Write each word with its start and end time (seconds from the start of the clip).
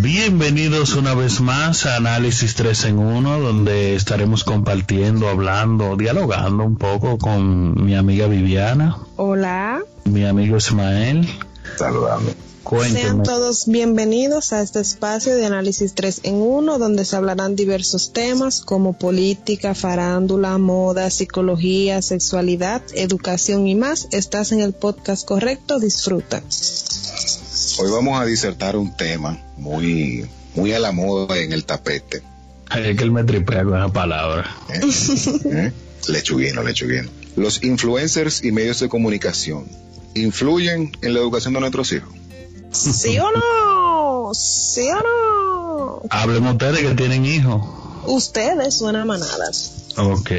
Bienvenidos 0.00 0.94
una 0.94 1.12
vez 1.16 1.40
más 1.40 1.84
a 1.84 1.96
Análisis 1.96 2.54
3 2.54 2.84
en 2.84 2.98
1, 3.00 3.40
donde 3.40 3.96
estaremos 3.96 4.44
compartiendo, 4.44 5.26
hablando, 5.26 5.96
dialogando 5.96 6.62
un 6.62 6.76
poco 6.76 7.18
con 7.18 7.84
mi 7.84 7.96
amiga 7.96 8.28
Viviana. 8.28 8.96
Hola. 9.16 9.82
Mi 10.04 10.24
amigo 10.24 10.56
Ismael. 10.56 11.28
Saludame. 11.76 12.32
Sean 12.92 13.24
todos 13.24 13.66
bienvenidos 13.66 14.52
a 14.52 14.62
este 14.62 14.78
espacio 14.78 15.34
de 15.34 15.46
análisis 15.46 15.94
3 15.94 16.20
en 16.22 16.34
1, 16.36 16.78
donde 16.78 17.04
se 17.04 17.16
hablarán 17.16 17.56
diversos 17.56 18.12
temas 18.12 18.60
como 18.60 18.92
política, 18.92 19.74
farándula, 19.74 20.58
moda, 20.58 21.10
psicología, 21.10 22.02
sexualidad, 22.02 22.82
educación 22.94 23.66
y 23.66 23.74
más. 23.74 24.06
Estás 24.12 24.52
en 24.52 24.60
el 24.60 24.74
podcast 24.74 25.26
correcto, 25.26 25.80
disfruta. 25.80 26.40
Hoy 27.80 27.92
vamos 27.92 28.20
a 28.20 28.24
disertar 28.24 28.76
un 28.76 28.96
tema 28.96 29.38
muy, 29.56 30.26
muy 30.56 30.72
a 30.72 30.80
la 30.80 30.90
moda 30.90 31.38
en 31.38 31.52
el 31.52 31.64
tapete. 31.64 32.22
Es 32.76 32.96
que 32.96 33.04
él 33.04 33.12
me 33.12 33.22
tripea 33.22 33.62
con 33.62 33.76
esa 33.76 33.92
palabra. 33.92 34.50
¿Eh? 34.68 34.80
¿Eh? 35.44 35.72
Lechuguino, 36.08 36.64
lechuguino. 36.64 37.08
Los 37.36 37.62
influencers 37.62 38.42
y 38.42 38.50
medios 38.50 38.80
de 38.80 38.88
comunicación 38.88 39.66
influyen 40.14 40.90
en 41.02 41.14
la 41.14 41.20
educación 41.20 41.54
de 41.54 41.60
nuestros 41.60 41.92
hijos. 41.92 42.12
¿Sí 42.72 43.16
o 43.20 43.30
no? 43.30 44.34
¿Sí 44.34 44.88
o 44.90 45.00
no? 45.00 46.02
Hablemos 46.10 46.54
ustedes 46.54 46.80
que 46.80 46.94
tienen 46.96 47.24
hijos. 47.24 47.62
Ustedes 48.06 48.74
suenan 48.74 49.06
manadas. 49.06 49.72
Ok. 49.96 50.30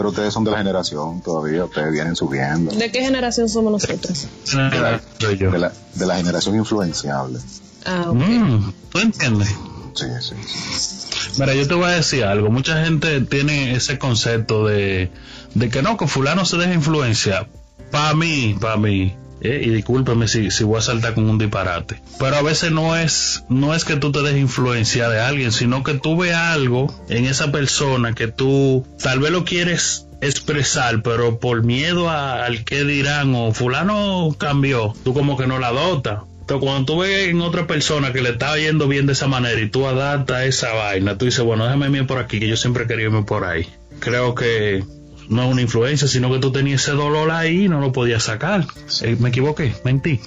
Pero 0.00 0.08
ustedes 0.08 0.32
son 0.32 0.44
de 0.44 0.50
la 0.50 0.56
generación 0.56 1.20
todavía, 1.20 1.66
ustedes 1.66 1.92
vienen 1.92 2.16
subiendo. 2.16 2.74
¿De 2.74 2.90
qué 2.90 3.02
generación 3.02 3.50
somos 3.50 3.70
nosotros? 3.70 4.28
De 4.46 4.80
la, 4.80 4.98
de 5.28 5.58
la, 5.58 5.72
de 5.94 6.06
la 6.06 6.16
generación 6.16 6.56
influenciable. 6.56 7.38
Ah, 7.84 8.06
ok. 8.08 8.14
Mm, 8.16 8.72
¿Tú 8.88 8.98
entiendes? 8.98 9.48
Sí, 9.92 10.06
sí, 10.22 10.34
sí. 10.42 11.36
Mira, 11.38 11.52
yo 11.52 11.68
te 11.68 11.74
voy 11.74 11.84
a 11.84 11.88
decir 11.88 12.24
algo. 12.24 12.48
Mucha 12.48 12.82
gente 12.82 13.20
tiene 13.20 13.74
ese 13.74 13.98
concepto 13.98 14.64
de, 14.64 15.12
de 15.54 15.68
que 15.68 15.82
no, 15.82 15.98
que 15.98 16.06
fulano 16.06 16.46
se 16.46 16.56
deja 16.56 16.72
influenciar. 16.72 17.50
Para 17.90 18.14
mí, 18.14 18.56
para 18.58 18.78
mí, 18.78 19.14
eh, 19.40 19.62
y 19.64 19.70
discúlpeme 19.70 20.28
si, 20.28 20.50
si 20.50 20.64
voy 20.64 20.78
a 20.78 20.82
saltar 20.82 21.14
con 21.14 21.28
un 21.28 21.38
disparate. 21.38 22.00
Pero 22.18 22.36
a 22.36 22.42
veces 22.42 22.70
no 22.72 22.96
es, 22.96 23.44
no 23.48 23.74
es 23.74 23.84
que 23.84 23.96
tú 23.96 24.12
te 24.12 24.20
dejes 24.22 24.40
influenciar 24.40 25.10
de 25.10 25.20
alguien, 25.20 25.52
sino 25.52 25.82
que 25.82 25.94
tú 25.94 26.16
veas 26.16 26.40
algo 26.54 26.94
en 27.08 27.24
esa 27.26 27.50
persona 27.52 28.14
que 28.14 28.28
tú 28.28 28.86
tal 29.02 29.20
vez 29.20 29.30
lo 29.32 29.44
quieres 29.44 30.06
expresar, 30.20 31.02
pero 31.02 31.38
por 31.38 31.62
miedo 31.62 32.08
a- 32.10 32.44
al 32.44 32.64
que 32.64 32.84
dirán 32.84 33.34
o 33.34 33.52
fulano 33.52 34.34
cambió, 34.38 34.94
tú 35.04 35.14
como 35.14 35.36
que 35.36 35.46
no 35.46 35.58
la 35.58 35.68
adoptas. 35.68 36.20
Entonces, 36.40 36.66
cuando 36.68 36.84
tú 36.94 36.98
ves 37.00 37.28
en 37.28 37.40
otra 37.42 37.66
persona 37.66 38.12
que 38.12 38.22
le 38.22 38.30
está 38.30 38.56
yendo 38.58 38.88
bien 38.88 39.06
de 39.06 39.12
esa 39.12 39.28
manera 39.28 39.60
y 39.60 39.68
tú 39.70 39.86
adaptas 39.86 40.42
esa 40.44 40.72
vaina, 40.74 41.16
tú 41.16 41.24
dices, 41.26 41.44
bueno, 41.44 41.64
déjame 41.64 41.86
irme 41.86 42.04
por 42.04 42.18
aquí, 42.18 42.40
que 42.40 42.48
yo 42.48 42.56
siempre 42.56 42.86
quería 42.88 43.04
irme 43.06 43.22
por 43.22 43.44
ahí. 43.44 43.68
Creo 44.00 44.34
que 44.34 44.82
no 45.30 45.44
es 45.44 45.50
una 45.52 45.62
influencia, 45.62 46.06
sino 46.06 46.30
que 46.30 46.38
tú 46.38 46.52
tenías 46.52 46.82
ese 46.82 46.92
dolor 46.92 47.30
ahí 47.30 47.64
y 47.64 47.68
no 47.68 47.80
lo 47.80 47.92
podías 47.92 48.24
sacar. 48.24 48.66
Eh, 49.00 49.16
me 49.18 49.30
equivoqué, 49.30 49.74
mentí. 49.84 50.20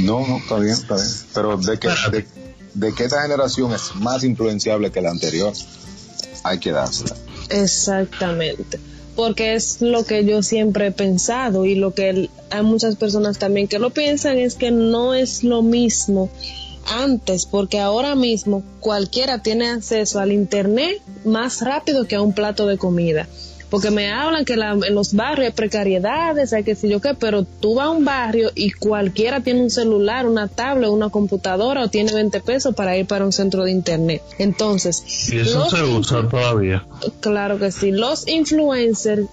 No, 0.00 0.26
no, 0.26 0.38
está 0.38 0.58
bien, 0.58 0.72
está 0.74 0.96
bien. 0.96 1.08
Pero 1.32 1.56
de 1.56 1.78
que, 1.78 1.88
de, 2.10 2.26
de 2.74 2.94
que 2.94 3.04
esta 3.04 3.22
generación 3.22 3.72
es 3.72 3.94
más 3.96 4.24
influenciable 4.24 4.90
que 4.90 5.00
la 5.00 5.10
anterior, 5.10 5.52
hay 6.42 6.58
que 6.58 6.72
dársela. 6.72 7.14
Exactamente. 7.50 8.78
Porque 9.16 9.54
es 9.54 9.80
lo 9.82 10.04
que 10.04 10.24
yo 10.24 10.42
siempre 10.42 10.86
he 10.88 10.92
pensado 10.92 11.66
y 11.66 11.74
lo 11.74 11.92
que 11.94 12.08
el- 12.10 12.30
hay 12.50 12.62
muchas 12.62 12.96
personas 12.96 13.38
también 13.38 13.68
que 13.68 13.78
lo 13.78 13.90
piensan 13.90 14.38
es 14.38 14.54
que 14.54 14.70
no 14.70 15.14
es 15.14 15.44
lo 15.44 15.62
mismo 15.62 16.30
antes, 16.98 17.44
porque 17.46 17.78
ahora 17.80 18.14
mismo 18.14 18.62
cualquiera 18.80 19.42
tiene 19.42 19.68
acceso 19.68 20.18
al 20.20 20.32
internet 20.32 21.00
más 21.24 21.60
rápido 21.60 22.06
que 22.06 22.16
a 22.16 22.22
un 22.22 22.32
plato 22.32 22.66
de 22.66 22.78
comida. 22.78 23.28
Porque 23.70 23.90
me 23.90 24.10
hablan 24.10 24.44
que 24.44 24.56
la- 24.56 24.72
en 24.72 24.94
los 24.94 25.14
barrios 25.14 25.46
hay 25.46 25.52
precariedades, 25.52 26.52
hay 26.52 26.64
que 26.64 26.74
sé 26.74 26.88
yo 26.88 27.00
qué, 27.00 27.14
pero 27.14 27.44
tú 27.44 27.76
vas 27.76 27.86
a 27.86 27.90
un 27.90 28.04
barrio 28.04 28.50
y 28.54 28.72
cualquiera 28.72 29.40
tiene 29.40 29.62
un 29.62 29.70
celular, 29.70 30.26
una 30.26 30.48
tablet, 30.48 30.90
una 30.90 31.08
computadora 31.10 31.84
o 31.84 31.88
tiene 31.88 32.12
20 32.12 32.40
pesos 32.40 32.74
para 32.74 32.96
ir 32.96 33.06
para 33.06 33.24
un 33.24 33.32
centro 33.32 33.62
de 33.64 33.70
internet. 33.70 34.22
Entonces, 34.38 35.04
Y 35.32 35.38
eso 35.38 35.70
se 35.70 35.82
usa 35.84 36.28
todavía. 36.28 36.84
Claro 37.20 37.58
que 37.58 37.70
sí. 37.70 37.92
Los 37.92 38.26
influencers 38.28 39.26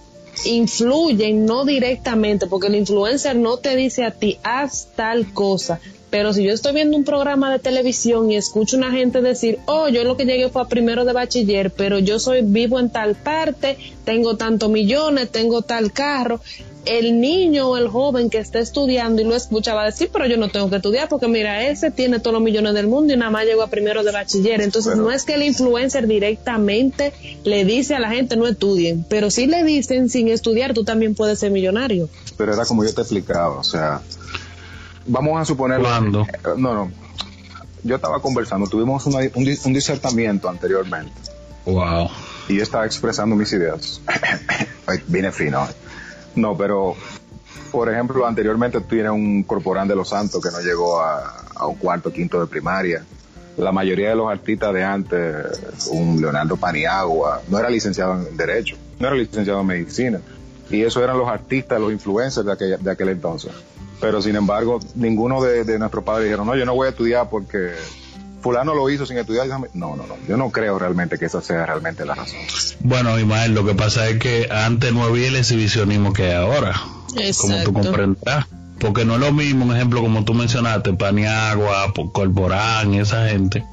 influyen 0.46 1.46
no 1.46 1.66
directamente, 1.66 2.48
porque 2.48 2.68
el 2.68 2.76
influencer 2.76 3.36
no 3.36 3.58
te 3.58 3.76
dice 3.76 4.04
a 4.04 4.12
ti, 4.12 4.38
haz 4.44 4.88
tal 4.96 5.34
cosa. 5.34 5.80
Pero 6.10 6.32
si 6.34 6.44
yo 6.44 6.54
estoy 6.54 6.74
viendo 6.74 6.96
un 6.96 7.04
programa 7.04 7.52
de 7.52 7.60
televisión 7.60 8.32
y 8.32 8.38
escucho 8.38 8.78
una 8.78 8.92
gente 8.92 9.22
decir, 9.22 9.60
oh, 9.66 9.90
yo 9.90 10.04
lo 10.04 10.16
que 10.16 10.26
llegué 10.26 10.50
fue 10.50 10.62
a 10.62 10.66
primero 10.66 11.04
de 11.04 11.14
bachiller, 11.14 11.70
pero 11.72 12.00
yo 12.00 12.20
soy 12.20 12.42
vivo 12.44 12.80
en 12.80 12.90
tal 12.90 13.16
parte, 13.16 13.78
tengo 14.06 14.38
tantos 14.38 14.70
millones, 14.70 15.30
tengo 15.30 15.64
tal 15.64 15.92
carro, 15.92 16.40
el 16.88 17.20
niño 17.20 17.70
o 17.70 17.78
el 17.78 17.90
joven 17.90 18.30
que 18.30 18.38
está 18.38 18.60
estudiando 18.60 19.22
y 19.22 19.26
lo 19.26 19.36
escucha 19.36 19.74
va 19.74 19.84
a 19.84 19.86
decir, 19.88 20.10
pero 20.12 20.26
yo 20.26 20.38
no 20.38 20.50
tengo 20.50 20.70
que 20.70 20.78
estudiar 20.78 21.10
porque 21.10 21.28
mira, 21.28 21.68
ese 21.68 21.92
tiene 21.92 22.20
todos 22.20 22.34
los 22.34 22.42
millones 22.42 22.74
del 22.74 22.88
mundo 22.88 23.14
y 23.14 23.18
nada 23.18 23.30
más 23.30 23.46
llegó 23.46 23.64
a 23.64 23.68
primero 23.68 24.04
de 24.04 24.12
bachiller. 24.12 24.62
Entonces 24.62 24.96
no 24.96 25.12
es 25.12 25.26
que 25.26 25.34
el 25.34 25.44
influencer 25.44 26.08
directamente 26.08 27.14
le 27.44 27.66
dice 27.66 27.96
a 27.96 28.00
la 28.00 28.10
gente 28.10 28.38
no 28.38 28.48
estudien, 28.48 29.06
pero 29.10 29.30
si 29.30 29.48
le 29.48 29.64
dicen 29.64 30.10
sin 30.10 30.30
estudiar 30.30 30.74
tú 30.74 30.84
también 30.86 31.16
puedes 31.16 31.40
ser 31.40 31.52
millonario. 31.52 32.10
Pero 32.38 32.54
era 32.54 32.66
como 32.66 32.86
yo 32.86 32.94
te 32.94 33.02
explicaba, 33.02 33.58
o 33.58 33.64
sea, 33.64 34.02
vamos 35.08 35.42
a 35.42 35.46
suponer... 35.46 35.80
¿Cuándo? 35.82 36.26
No, 36.58 36.74
no. 36.74 36.92
Yo 37.84 37.96
estaba 37.96 38.22
conversando, 38.22 38.68
tuvimos 38.68 39.06
una- 39.06 39.20
un, 39.20 39.48
un 39.66 39.74
disertamiento 39.74 40.50
anteriormente 40.50 41.14
Wow. 41.66 42.10
y 42.50 42.56
yo 42.58 42.64
estaba 42.64 42.86
expresando 42.86 43.36
mis 43.36 43.52
ideas. 43.54 44.02
Vine 45.08 45.32
fino. 45.32 45.68
No, 46.36 46.56
pero, 46.58 46.96
por 47.72 47.92
ejemplo, 47.92 48.26
anteriormente 48.26 48.80
tú 48.82 48.88
tienes 48.88 49.12
un 49.12 49.44
corporán 49.44 49.88
de 49.88 49.96
los 49.96 50.10
santos 50.10 50.42
que 50.44 50.50
no 50.52 50.60
llegó 50.62 51.02
a, 51.02 51.46
a 51.56 51.68
un 51.68 51.76
cuarto, 51.76 52.12
quinto 52.12 52.40
de 52.40 52.48
primaria. 52.48 53.04
La 53.58 53.72
mayoría 53.72 54.10
de 54.10 54.16
los 54.16 54.30
artistas 54.32 54.72
de 54.74 54.84
antes, 54.84 55.88
un 55.92 56.22
Leonardo 56.22 56.58
Paniagua, 56.58 57.42
no 57.50 57.58
era 57.60 57.70
licenciado 57.70 58.14
en 58.14 58.38
Derecho, 58.38 58.76
no 59.00 59.08
era 59.08 59.16
licenciado 59.16 59.62
en 59.62 59.68
Medicina. 59.68 60.20
Y 60.70 60.84
eso 60.84 61.04
eran 61.04 61.18
los 61.18 61.28
artistas, 61.28 61.80
los 61.82 61.92
influencers 61.92 62.46
de 62.46 62.52
aquel, 62.54 62.78
de 62.84 62.92
aquel 62.92 63.10
entonces. 63.10 63.52
Pero 64.00 64.22
sin 64.22 64.36
embargo, 64.36 64.80
ninguno 64.96 65.42
de, 65.42 65.64
de 65.64 65.80
nuestros 65.80 66.04
padres 66.04 66.26
dijeron, 66.26 66.46
no, 66.48 66.56
yo 66.56 66.66
no 66.66 66.76
voy 66.76 66.88
a 66.88 66.90
estudiar 66.92 67.30
porque 67.30 67.72
fulano 68.42 68.76
lo 68.76 68.90
hizo 68.90 69.06
sin 69.06 69.18
estudiar. 69.18 69.48
déjame-". 69.48 69.70
No, 69.74 69.96
no, 69.96 70.06
no. 70.08 70.16
Yo 70.28 70.38
no 70.38 70.52
creo 70.52 70.78
realmente 70.78 71.18
que 71.18 71.26
esa 71.26 71.42
sea 71.42 71.66
realmente 71.66 72.06
la 72.06 72.16
razón. 72.16 72.38
Bueno, 72.82 73.18
Imael, 73.20 73.54
lo 73.54 73.66
que 73.66 73.74
pasa 73.74 74.08
es 74.08 74.20
que 74.20 74.48
antes 74.52 74.94
no 74.94 75.04
había 75.04 75.28
el 75.30 75.36
exhibicionismo 75.36 76.14
que 76.14 76.28
hay 76.28 76.34
ahora. 76.36 76.74
Como 77.42 77.64
tú 77.64 77.74
comprenderás. 77.74 78.46
Porque 78.80 79.06
no 79.06 79.16
es 79.16 79.20
lo 79.22 79.32
mismo, 79.34 79.66
un 79.66 79.76
ejemplo, 79.76 80.02
como 80.02 80.24
tú 80.24 80.36
mencionaste, 80.36 80.94
Paniagua, 80.94 81.92
Po- 81.96 82.12
Corporán, 82.14 82.94
esa 82.94 83.28
gente. 83.30 83.64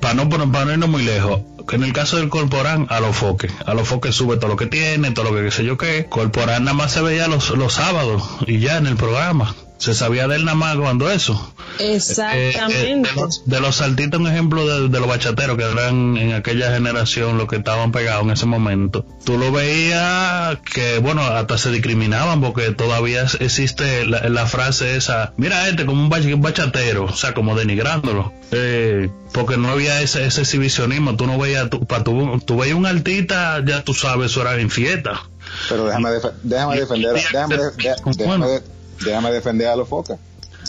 para 0.00 0.14
no, 0.14 0.28
para 0.28 0.64
no 0.64 0.72
irnos 0.72 0.88
muy 0.88 1.02
lejos, 1.04 1.40
que 1.66 1.76
en 1.76 1.84
el 1.84 1.92
caso 1.92 2.16
del 2.16 2.28
Corporán, 2.28 2.86
a 2.90 3.00
los 3.00 3.16
foques. 3.16 3.52
A 3.66 3.74
los 3.74 3.88
foques 3.88 4.14
sube 4.14 4.36
todo 4.36 4.48
lo 4.48 4.56
que 4.56 4.66
tiene, 4.66 5.10
todo 5.10 5.30
lo 5.30 5.36
que 5.36 5.44
qué 5.44 5.50
sé 5.50 5.64
yo 5.64 5.76
qué. 5.76 6.06
Corporán 6.08 6.64
nada 6.64 6.76
más 6.76 6.92
se 6.92 7.02
veía 7.02 7.28
los, 7.28 7.50
los 7.50 7.74
sábados 7.74 8.22
y 8.46 8.58
ya 8.58 8.78
en 8.78 8.86
el 8.86 8.96
programa. 8.96 9.54
Se 9.82 9.94
sabía 9.94 10.28
de 10.28 10.36
él 10.36 10.44
nada 10.44 10.54
más 10.56 10.76
cuando 10.76 11.10
eso. 11.10 11.54
Eh, 11.80 11.94
eh, 11.94 11.96
Exactamente. 11.96 13.08
de, 13.10 13.14
los, 13.20 13.44
de 13.46 13.60
los 13.60 13.74
saltitos, 13.76 14.20
un 14.20 14.28
ejemplo 14.28 14.64
de, 14.66 14.88
de 14.88 15.00
los 15.00 15.08
bachateros 15.08 15.56
que 15.56 15.64
eran 15.64 16.16
en 16.16 16.34
aquella 16.34 16.72
generación 16.72 17.36
los 17.36 17.48
que 17.48 17.56
estaban 17.56 17.90
pegados 17.90 18.22
en 18.22 18.30
ese 18.30 18.46
momento. 18.46 19.04
Tú 19.24 19.38
lo 19.38 19.50
veías 19.50 20.58
que, 20.72 20.98
bueno, 21.00 21.22
hasta 21.22 21.58
se 21.58 21.70
discriminaban 21.72 22.40
porque 22.40 22.70
todavía 22.70 23.26
existe 23.40 24.04
la, 24.06 24.28
la 24.28 24.46
frase 24.46 24.96
esa, 24.96 25.32
mira 25.36 25.62
a 25.62 25.68
este 25.68 25.84
como 25.84 26.00
un 26.02 26.10
bach- 26.10 26.32
un 26.32 26.42
bachatero, 26.42 27.04
o 27.06 27.16
sea, 27.16 27.34
como 27.34 27.56
denigrándolo. 27.56 28.32
Eh, 28.52 29.10
porque 29.32 29.56
no 29.56 29.70
había 29.70 30.00
ese, 30.02 30.26
ese 30.26 30.42
exhibicionismo, 30.42 31.16
tú 31.16 31.26
no 31.26 31.38
veías, 31.38 31.70
tú, 31.70 31.84
pa, 31.86 32.04
tú, 32.04 32.40
tú 32.46 32.56
veías 32.58 32.76
un 32.76 32.86
artista, 32.86 33.60
ya 33.64 33.82
tú 33.82 33.94
sabes, 33.94 34.30
eso 34.30 34.42
era 34.42 34.60
en 34.60 34.70
fiesta. 34.70 35.22
Pero 35.68 35.86
déjame, 35.86 36.10
def- 36.10 36.32
déjame 36.42 36.78
defender, 36.80 37.14
déjame, 37.14 37.56
de- 37.56 37.62
de- 37.64 37.70
déjame, 37.78 38.14
de- 38.14 38.24
déjame 38.24 38.60
defender 39.04 39.68
a 39.68 39.76
los 39.76 39.88
focas. 39.88 40.18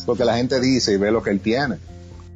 Porque 0.06 0.26
la 0.26 0.36
gente 0.36 0.60
dice 0.60 0.94
y 0.94 0.98
ve 0.98 1.12
lo 1.12 1.22
que 1.24 1.30
él 1.30 1.40
tiene. 1.40 1.78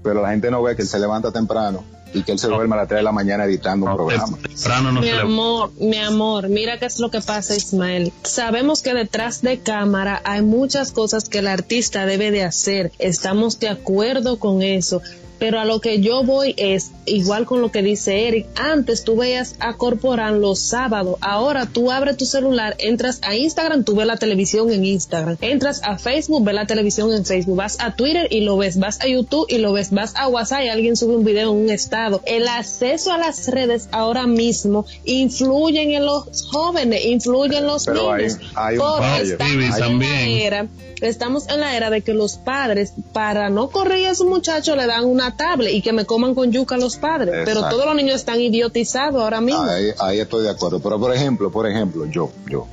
Pero 0.03 0.21
la 0.21 0.29
gente 0.29 0.49
no 0.51 0.61
ve 0.61 0.75
que 0.75 0.83
él 0.83 0.87
se 0.87 0.99
levanta 0.99 1.31
temprano 1.31 1.83
y 2.13 2.23
que 2.23 2.31
él 2.31 2.39
se 2.39 2.47
duerme 2.47 2.75
a 2.75 2.77
las 2.79 2.87
3 2.87 2.99
de 2.99 3.03
la 3.03 3.11
mañana 3.11 3.43
editando 3.45 3.87
un 3.87 3.95
programa. 3.95 4.37
Temprano 4.41 4.91
no 4.93 5.01
Mi 5.01 5.07
se 5.07 5.13
le- 5.15 5.21
amor, 5.21 5.71
mi 5.79 5.97
amor, 5.97 6.47
mira 6.47 6.79
qué 6.79 6.85
es 6.85 6.99
lo 6.99 7.11
que 7.11 7.19
pasa, 7.19 7.55
Ismael. 7.55 8.13
Sabemos 8.23 8.81
que 8.81 8.93
detrás 8.93 9.41
de 9.41 9.59
cámara 9.59 10.21
hay 10.23 10.41
muchas 10.41 10.91
cosas 10.93 11.27
que 11.27 11.39
el 11.39 11.47
artista 11.47 12.05
debe 12.05 12.31
de 12.31 12.43
hacer. 12.43 12.91
Estamos 12.99 13.59
de 13.59 13.67
acuerdo 13.69 14.39
con 14.39 14.61
eso. 14.61 15.01
Pero 15.39 15.59
a 15.59 15.65
lo 15.65 15.79
que 15.81 15.99
yo 16.01 16.23
voy 16.23 16.55
es, 16.57 16.91
igual 17.05 17.45
con 17.45 17.61
lo 17.61 17.71
que 17.71 17.81
dice 17.83 18.27
Eric, 18.27 18.47
antes 18.55 19.03
tú 19.03 19.15
veías 19.15 19.55
a 19.59 19.73
Corporán 19.73 20.41
los 20.41 20.59
sábados, 20.59 21.17
ahora 21.21 21.67
tú 21.67 21.91
abres 21.91 22.17
tu 22.17 22.25
celular, 22.25 22.75
entras 22.79 23.19
a 23.21 23.35
Instagram, 23.35 23.83
tú 23.83 23.95
ves 23.95 24.07
la 24.07 24.17
televisión 24.17 24.71
en 24.71 24.83
Instagram, 24.85 25.37
entras 25.41 25.81
a 25.83 25.97
Facebook, 25.97 26.43
ves 26.43 26.55
la 26.55 26.65
televisión 26.65 27.13
en 27.13 27.23
Facebook, 27.25 27.55
vas 27.55 27.77
a 27.79 27.95
Twitter 27.95 28.27
y 28.31 28.41
lo 28.41 28.57
ves, 28.57 28.79
vas 28.79 28.99
a 29.01 29.07
YouTube 29.07 29.45
y 29.49 29.59
lo 29.59 29.73
ves, 29.73 29.91
vas 29.91 30.13
a 30.15 30.27
WhatsApp 30.27 30.63
y 30.65 30.69
alguien 30.69 30.95
sube 30.95 31.15
un 31.15 31.23
video 31.23 31.51
en 31.51 31.57
un 31.65 31.69
estado. 31.69 32.21
El 32.25 32.47
acceso 32.47 33.11
a 33.11 33.17
las 33.17 33.47
redes 33.47 33.89
ahora 33.91 34.25
mismo 34.27 34.85
influyen 35.05 35.91
en 35.91 36.05
los 36.05 36.47
jóvenes, 36.51 37.05
influyen 37.05 37.59
en 37.59 37.67
los 37.67 37.85
Pero 37.85 38.15
niños. 38.15 38.37
hay- 38.55 38.77
Porque 38.77 39.05
estamos 39.33 39.77
en 39.79 39.99
la 39.99 40.27
era 40.29 40.67
estamos 41.01 41.47
en 41.49 41.59
la 41.59 41.75
era 41.77 41.91
de 41.91 42.01
que 42.01 42.13
los 42.15 42.37
padres, 42.37 42.93
para 43.13 43.51
no 43.51 43.69
correr 43.69 44.07
a 44.07 44.15
su 44.15 44.27
muchacho, 44.27 44.75
le 44.75 44.87
dan 44.87 45.05
una 45.05 45.26
tablet 45.35 45.73
y 45.73 45.81
que 45.81 45.91
me 45.93 46.05
coman 46.05 46.33
con 46.35 46.51
yuca 46.51 46.77
los 46.77 46.97
padres. 46.97 47.33
Pero 47.45 47.67
todos 47.69 47.85
los 47.85 47.95
niños 47.95 48.15
están 48.15 48.39
idiotizados 48.39 49.21
ahora 49.21 49.41
mismo. 49.41 49.63
Ahí, 49.63 49.89
ahí 49.99 50.19
estoy 50.19 50.43
de 50.43 50.51
acuerdo. 50.51 50.79
Pero 50.79 50.99
por 50.99 51.13
ejemplo, 51.13 51.51
por 51.51 51.67
ejemplo, 51.67 52.05
yo, 52.05 52.29
yo, 52.49 52.67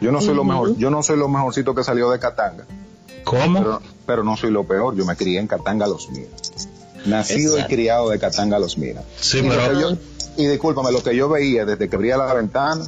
yo 0.00 0.12
no 0.12 0.20
soy 0.20 0.34
lo 0.34 0.44
mejor, 0.44 0.76
yo 0.76 0.90
no 0.90 1.02
soy 1.02 1.18
lo 1.18 1.28
mejorcito 1.28 1.74
que 1.74 1.84
salió 1.84 2.10
de 2.10 2.18
Catanga, 2.18 2.64
¿Cómo? 3.24 3.58
pero, 3.58 3.82
pero 4.06 4.24
no 4.24 4.36
soy 4.36 4.50
lo 4.50 4.64
peor. 4.64 4.94
Yo 4.96 5.04
me 5.04 5.16
crié 5.16 5.38
en 5.40 5.46
Catanga 5.46 5.86
Los 5.86 6.08
Minas. 6.10 6.68
Nacido 7.06 7.52
Exacto. 7.54 7.72
y 7.72 7.76
criado 7.76 8.10
de 8.10 8.18
Catanga 8.18 8.58
Los 8.58 8.78
Minas. 8.78 9.04
sí, 9.20 9.38
Y, 9.38 9.42
pero 9.48 9.80
yo- 9.80 9.96
y 10.36 10.46
discúlpame, 10.46 10.92
lo 10.92 11.02
que 11.02 11.14
yo 11.16 11.28
veía 11.28 11.64
desde 11.64 11.88
que 11.88 11.96
abría 11.96 12.16
la 12.16 12.32
ventana, 12.32 12.84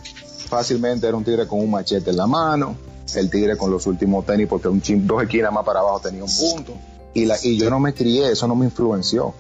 fácilmente 0.49 1.07
era 1.07 1.17
un 1.17 1.25
tigre 1.25 1.47
con 1.47 1.61
un 1.61 1.71
machete 1.71 2.11
en 2.11 2.17
la 2.17 2.27
mano, 2.27 2.77
el 3.15 3.29
tigre 3.31 3.57
con 3.57 3.71
los 3.73 3.87
últimos 3.89 4.25
tenis, 4.25 4.47
porque 4.49 4.69
un 4.69 4.81
chin, 4.81 5.05
dos 5.07 5.23
esquinas 5.23 5.53
más 5.53 5.65
para 5.65 5.81
abajo 5.81 6.01
tenía 6.01 6.23
un 6.25 6.31
punto. 6.31 6.75
Y, 7.15 7.25
la, 7.27 7.37
y 7.43 7.59
yo 7.59 7.71
no 7.71 7.81
me 7.81 7.93
crié, 7.95 8.31
eso 8.33 8.47
no 8.47 8.55
me 8.55 8.67
influenció. 8.67 9.35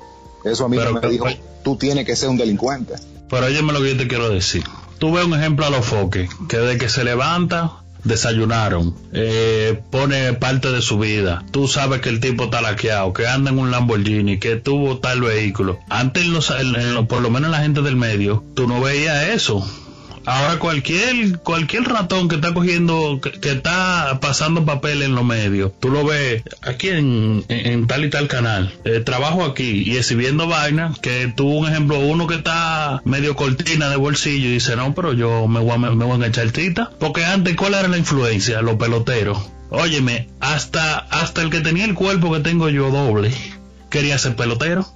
Eso 0.45 0.65
a 0.65 0.69
mí 0.69 0.77
Pero- 0.77 0.89
no 0.91 0.95
me 0.95 1.01
pero- 1.01 1.13
dijo, 1.13 1.27
tú 1.63 1.77
tienes 1.77 2.05
que 2.07 2.17
ser 2.17 2.29
un 2.29 2.37
delincuente. 2.37 2.95
Pero 3.29 3.47
óyeme 3.47 3.73
lo 3.73 3.81
que 3.83 3.91
yo 3.91 3.97
te 3.97 4.09
quiero 4.09 4.29
decir. 4.29 4.65
Tú 4.99 5.13
ves 5.13 5.25
un 5.25 5.35
ejemplo 5.35 5.65
a 5.67 5.71
los 5.71 5.85
foques, 5.87 6.29
que 6.49 6.57
desde 6.59 6.79
que 6.79 6.89
se 6.89 7.05
levanta, 7.05 7.73
desayunaron, 8.05 8.95
eh, 9.13 9.81
pone 9.91 10.33
parte 10.35 10.71
de 10.73 10.83
su 10.83 10.99
vida. 10.99 11.45
Tú 11.51 11.69
sabes 11.69 12.01
que 12.01 12.09
el 12.09 12.21
tipo 12.21 12.45
está 12.45 12.61
laqueado, 12.61 13.13
que 13.13 13.27
anda 13.27 13.51
en 13.51 13.59
un 13.59 13.71
Lamborghini, 13.71 14.39
que 14.39 14.57
tuvo 14.57 14.99
tal 14.99 15.21
vehículo. 15.21 15.79
Antes, 15.89 16.25
en 16.25 16.33
los- 16.33 16.51
en- 16.51 16.75
en 16.77 16.95
lo- 16.95 17.07
por 17.09 17.21
lo 17.23 17.31
menos 17.31 17.51
la 17.51 17.61
gente 17.61 17.83
del 17.83 17.97
medio, 17.97 18.43
tú 18.55 18.67
no 18.67 18.81
veías 18.81 19.29
eso. 19.29 19.67
Ahora 20.27 20.59
cualquier 20.59 21.39
cualquier 21.39 21.85
ratón 21.85 22.29
que 22.29 22.37
está 22.37 22.53
cogiendo, 22.55 23.21
que, 23.21 23.51
está 23.51 24.19
pasando 24.21 24.65
papel 24.65 25.03
en 25.03 25.15
los 25.15 25.25
medios, 25.25 25.73
tú 25.81 25.91
lo 25.91 26.05
ves 26.05 26.43
aquí 26.63 26.89
en, 26.89 27.45
en- 27.49 27.87
tal 27.87 28.05
y 28.05 28.11
tal 28.11 28.29
canal, 28.29 28.73
eh, 28.85 29.01
trabajo 29.01 29.45
aquí 29.45 29.83
y 29.87 29.97
exhibiendo 29.97 30.47
vainas, 30.47 30.99
que 30.99 31.33
tú 31.35 31.49
un 31.49 31.69
ejemplo, 31.69 31.99
uno 31.99 32.27
que 32.27 32.35
está 32.37 33.01
medio 33.05 33.35
cortina 33.35 33.89
de 33.89 33.97
bolsillo 33.97 34.49
y 34.49 34.53
dice, 34.53 34.77
no, 34.77 34.95
pero 34.95 35.13
yo 35.15 35.47
me 35.49 35.61
voy 35.61 35.73
a, 35.73 35.79
me 35.79 36.05
voy 36.05 36.23
a 36.23 36.27
echar 36.27 36.51
tita, 36.53 36.91
porque 36.99 37.25
antes, 37.25 37.57
¿cuál 37.57 37.75
era 37.75 37.89
la 37.89 37.99
influencia? 37.99 38.61
Los 38.63 38.77
peloteros. 38.77 39.39
Óyeme, 39.71 40.29
hasta, 40.41 40.99
hasta 40.99 41.43
el 41.43 41.51
que 41.51 41.61
tenía 41.61 41.85
el 41.85 41.95
cuerpo 41.95 42.33
que 42.33 42.41
tengo 42.41 42.69
yo 42.69 42.91
doble, 42.91 43.33
quería 43.89 44.19
ser 44.19 44.37
pelotero. 44.37 44.87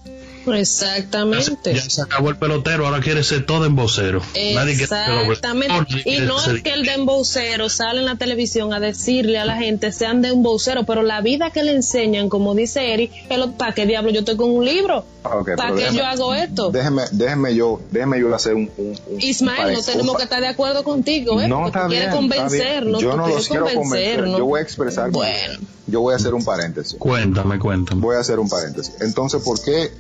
Exactamente. 0.53 1.75
ya 1.75 1.81
se 1.89 2.03
acabó 2.03 2.31
el 2.31 2.37
pelotero, 2.37 2.87
ahora 2.87 3.01
quiere 3.01 3.23
ser 3.25 3.47
todo 3.47 3.65
en 3.67 3.77
vocero. 3.77 4.21
Nadie 4.55 4.75
quiere 4.77 4.87
ser 4.87 5.11
Exactamente. 5.25 6.03
Y 6.05 6.19
no 6.21 6.39
es 6.41 6.63
que 6.63 6.73
el 6.73 6.85
dembocero 6.85 7.69
sale 7.69 8.01
en 8.01 8.07
la 8.07 8.17
televisión 8.17 8.73
a 8.73 8.81
decirle 8.81 9.39
a 9.39 9.45
la 9.45 9.57
gente 9.57 9.93
sean 9.93 10.23
dembocero, 10.23 10.85
pero 10.85 11.03
la 11.03 11.21
vida 11.21 11.51
que 11.51 11.63
le 11.63 11.73
enseñan, 11.73 12.29
como 12.29 12.55
dice 12.55 13.11
lo- 13.31 13.53
¿para 13.53 13.73
qué 13.73 13.87
diablo 13.87 14.11
yo 14.11 14.21
estoy 14.21 14.37
con 14.37 14.51
un 14.51 14.65
libro? 14.65 15.05
Ok, 15.23 15.57
¿Para 15.57 15.69
pero 15.71 15.75
qué 15.77 15.83
déjeme- 15.85 15.97
yo 15.99 16.05
hago 16.07 16.35
esto? 16.35 16.71
Déjeme, 16.71 17.03
déjeme 17.13 17.55
yo, 17.55 17.81
déjeme 17.91 18.21
yo 18.21 18.35
hacer 18.35 18.55
un, 18.55 18.71
un- 18.77 18.99
un- 19.07 19.21
Ismael, 19.23 19.69
un 19.69 19.73
no 19.75 19.83
tenemos 19.83 20.17
que 20.17 20.23
estar 20.25 20.41
de 20.41 20.49
acuerdo 20.49 20.85
contigo, 20.85 21.41
¿eh? 21.41 21.49
No, 21.49 21.67
está 21.67 21.87
bien, 21.89 22.03
bien. 22.03 22.13
convencernos, 22.13 23.01
Yo 23.01 23.17
no 23.17 23.27
los 23.29 23.49
quiero 23.49 23.65
convencer. 23.65 23.81
convencernos. 24.17 24.39
Yo 24.39 24.45
voy 24.45 24.59
a 24.61 24.63
expresar. 24.63 25.11
Bueno. 25.11 25.61
Yo 25.87 26.01
voy 26.01 26.15
a 26.15 26.17
hacer 26.17 26.35
un 26.35 26.45
paréntesis. 26.45 26.97
Cuéntame, 26.99 27.59
cuéntame. 27.59 28.01
Voy 28.01 28.17
a 28.17 28.21
hacer 28.21 28.39
un 28.39 28.49
paréntesis. 28.49 28.95
Entonces, 29.01 29.43
¿por 29.43 29.63
qué 29.63 29.91